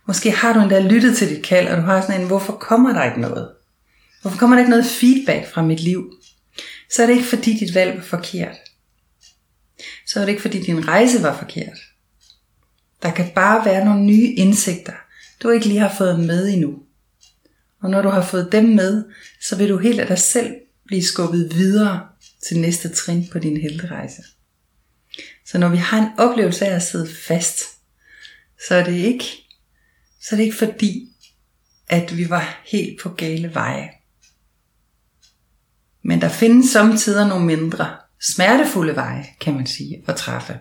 Måske 0.07 0.31
har 0.31 0.53
du 0.53 0.59
endda 0.59 0.79
lyttet 0.79 1.17
til 1.17 1.29
dit 1.29 1.43
kald, 1.43 1.67
og 1.67 1.77
du 1.77 1.81
har 1.81 2.01
sådan 2.01 2.21
en, 2.21 2.27
hvorfor 2.27 2.53
kommer 2.53 2.93
der 2.93 3.03
ikke 3.03 3.21
noget? 3.21 3.49
Hvorfor 4.21 4.37
kommer 4.37 4.55
der 4.55 4.61
ikke 4.61 4.69
noget 4.69 4.85
feedback 4.85 5.53
fra 5.53 5.61
mit 5.61 5.79
liv? 5.79 6.13
Så 6.91 7.01
er 7.01 7.07
det 7.07 7.13
ikke 7.13 7.27
fordi 7.27 7.57
dit 7.57 7.75
valg 7.75 7.95
var 7.95 8.03
forkert. 8.03 8.57
Så 10.07 10.19
er 10.19 10.25
det 10.25 10.29
ikke 10.29 10.41
fordi 10.41 10.61
din 10.61 10.87
rejse 10.87 11.23
var 11.23 11.37
forkert. 11.37 11.77
Der 13.03 13.11
kan 13.11 13.31
bare 13.35 13.65
være 13.65 13.85
nogle 13.85 14.03
nye 14.03 14.33
indsigter, 14.37 14.93
du 15.43 15.49
ikke 15.49 15.65
lige 15.65 15.79
har 15.79 15.95
fået 15.97 16.19
med 16.19 16.49
endnu. 16.49 16.79
Og 17.81 17.89
når 17.89 18.01
du 18.01 18.09
har 18.09 18.21
fået 18.21 18.51
dem 18.51 18.63
med, 18.65 19.03
så 19.41 19.55
vil 19.55 19.69
du 19.69 19.77
helt 19.77 19.99
af 19.99 20.07
dig 20.07 20.19
selv 20.19 20.55
blive 20.91 21.03
skubbet 21.03 21.55
videre 21.55 22.07
til 22.47 22.59
næste 22.59 22.89
trin 22.89 23.27
på 23.31 23.39
din 23.39 23.57
helterejse. 23.57 24.23
Så 25.45 25.57
når 25.57 25.69
vi 25.69 25.77
har 25.77 25.97
en 25.97 26.09
oplevelse 26.17 26.65
af 26.65 26.75
at 26.75 26.83
sidde 26.83 27.09
fast, 27.27 27.59
så 28.67 28.75
er 28.75 28.83
det 28.83 28.95
ikke, 28.95 29.25
så 30.21 30.35
er 30.35 30.37
det 30.37 30.43
ikke 30.43 30.57
fordi, 30.57 31.07
at 31.89 32.17
vi 32.17 32.29
var 32.29 32.61
helt 32.65 32.99
på 33.01 33.09
gale 33.09 33.53
veje. 33.53 33.89
Men 36.03 36.21
der 36.21 36.29
findes 36.29 36.69
samtidig 36.69 37.27
nogle 37.27 37.45
mindre 37.45 37.97
smertefulde 38.21 38.95
veje, 38.95 39.25
kan 39.41 39.53
man 39.53 39.65
sige, 39.65 40.03
at 40.07 40.15
træffe 40.15 40.59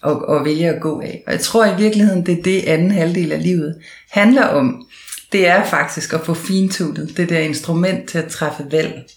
og, 0.00 0.24
og 0.28 0.44
vælge 0.44 0.68
at 0.68 0.82
gå 0.82 1.00
af. 1.00 1.22
Og 1.26 1.32
jeg 1.32 1.40
tror 1.40 1.66
i 1.66 1.76
virkeligheden, 1.76 2.26
det 2.26 2.38
er 2.38 2.42
det 2.42 2.64
anden 2.64 2.90
halvdel 2.90 3.32
af 3.32 3.42
livet 3.42 3.82
handler 4.10 4.46
om. 4.46 4.88
Det 5.32 5.46
er 5.46 5.64
faktisk 5.64 6.12
at 6.12 6.26
få 6.26 6.34
fintunet 6.34 7.16
det 7.16 7.28
der 7.28 7.40
instrument 7.40 8.08
til 8.08 8.18
at 8.18 8.30
træffe 8.30 8.66
valg. 8.70 9.10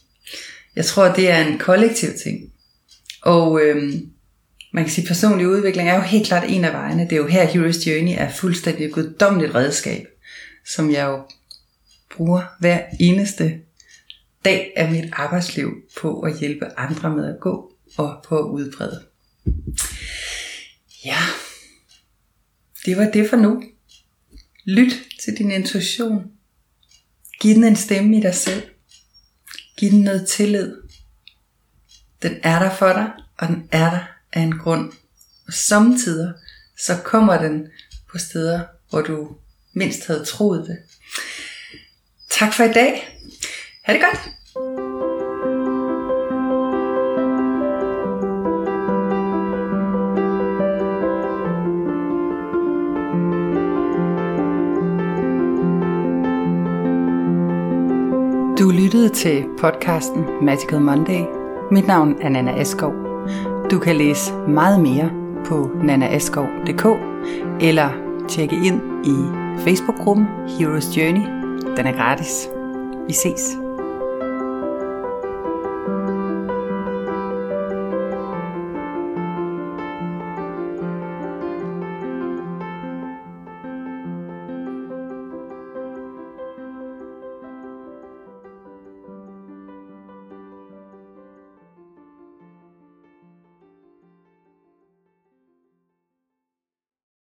Jeg 0.75 0.85
tror, 0.85 1.13
det 1.13 1.29
er 1.29 1.47
en 1.47 1.57
kollektiv 1.57 2.09
ting. 2.23 2.53
Og 3.21 3.61
øhm, 3.61 4.11
man 4.73 4.83
kan 4.83 4.93
sige, 4.93 5.03
at 5.03 5.07
personlig 5.07 5.47
udvikling 5.47 5.89
er 5.89 5.95
jo 5.95 6.01
helt 6.01 6.27
klart 6.27 6.43
en 6.47 6.65
af 6.65 6.73
vejene. 6.73 7.03
Det 7.03 7.11
er 7.11 7.17
jo 7.17 7.27
her, 7.27 7.47
Hero's 7.47 7.89
Journey 7.89 8.13
er 8.17 8.29
fuldstændig 8.31 8.85
et 8.85 8.93
guddommeligt 8.93 9.55
redskab, 9.55 10.05
som 10.65 10.91
jeg 10.91 11.05
jo 11.07 11.21
bruger 12.15 12.41
hver 12.59 12.83
eneste 12.99 13.59
dag 14.45 14.73
af 14.75 14.91
mit 14.91 15.09
arbejdsliv 15.11 15.69
på 16.01 16.19
at 16.19 16.39
hjælpe 16.39 16.65
andre 16.77 17.15
med 17.15 17.33
at 17.33 17.39
gå 17.39 17.73
og 17.97 18.23
på 18.27 18.37
at 18.37 18.51
udbrede. 18.51 19.03
Ja, 21.05 21.17
det 22.85 22.97
var 22.97 23.09
det 23.11 23.29
for 23.29 23.37
nu. 23.37 23.63
Lyt 24.65 24.93
til 25.23 25.37
din 25.37 25.51
intuition. 25.51 26.31
Giv 27.41 27.55
den 27.55 27.63
en 27.63 27.75
stemme 27.75 28.17
i 28.17 28.21
dig 28.21 28.35
selv. 28.35 28.63
Giv 29.79 29.91
den 29.91 30.01
noget 30.01 30.27
tillid. 30.27 30.75
Den 32.21 32.39
er 32.43 32.59
der 32.59 32.75
for 32.75 32.93
dig, 32.93 33.11
og 33.37 33.47
den 33.47 33.69
er 33.71 33.89
der 33.89 33.99
af 34.33 34.41
en 34.41 34.59
grund. 34.59 34.91
Og 35.47 35.53
samtidig 35.53 36.33
så 36.77 36.97
kommer 37.03 37.41
den 37.41 37.67
på 38.11 38.17
steder, 38.17 38.65
hvor 38.89 39.01
du 39.01 39.35
mindst 39.73 40.07
havde 40.07 40.25
troet 40.25 40.67
det. 40.67 40.77
Tak 42.29 42.53
for 42.53 42.63
i 42.63 42.73
dag. 42.73 43.19
Ha' 43.83 43.93
det 43.93 44.01
godt. 44.01 44.29
Du 58.59 58.69
lyttede 58.69 59.09
til 59.09 59.45
podcasten 59.57 60.25
Magical 60.41 60.81
Monday. 60.81 61.21
Mit 61.71 61.87
navn 61.87 62.15
er 62.21 62.29
Nana 62.29 62.59
Askov. 62.59 62.93
Du 63.71 63.79
kan 63.79 63.95
læse 63.95 64.33
meget 64.33 64.81
mere 64.81 65.11
på 65.45 65.69
nanaaskov.dk 65.83 66.85
eller 67.61 67.89
tjekke 68.27 68.55
ind 68.55 68.81
i 69.05 69.15
Facebook-gruppen 69.63 70.25
Heroes 70.47 70.97
Journey. 70.97 71.21
Den 71.77 71.85
er 71.85 71.91
gratis. 71.91 72.49
Vi 73.07 73.13
ses. 73.13 73.68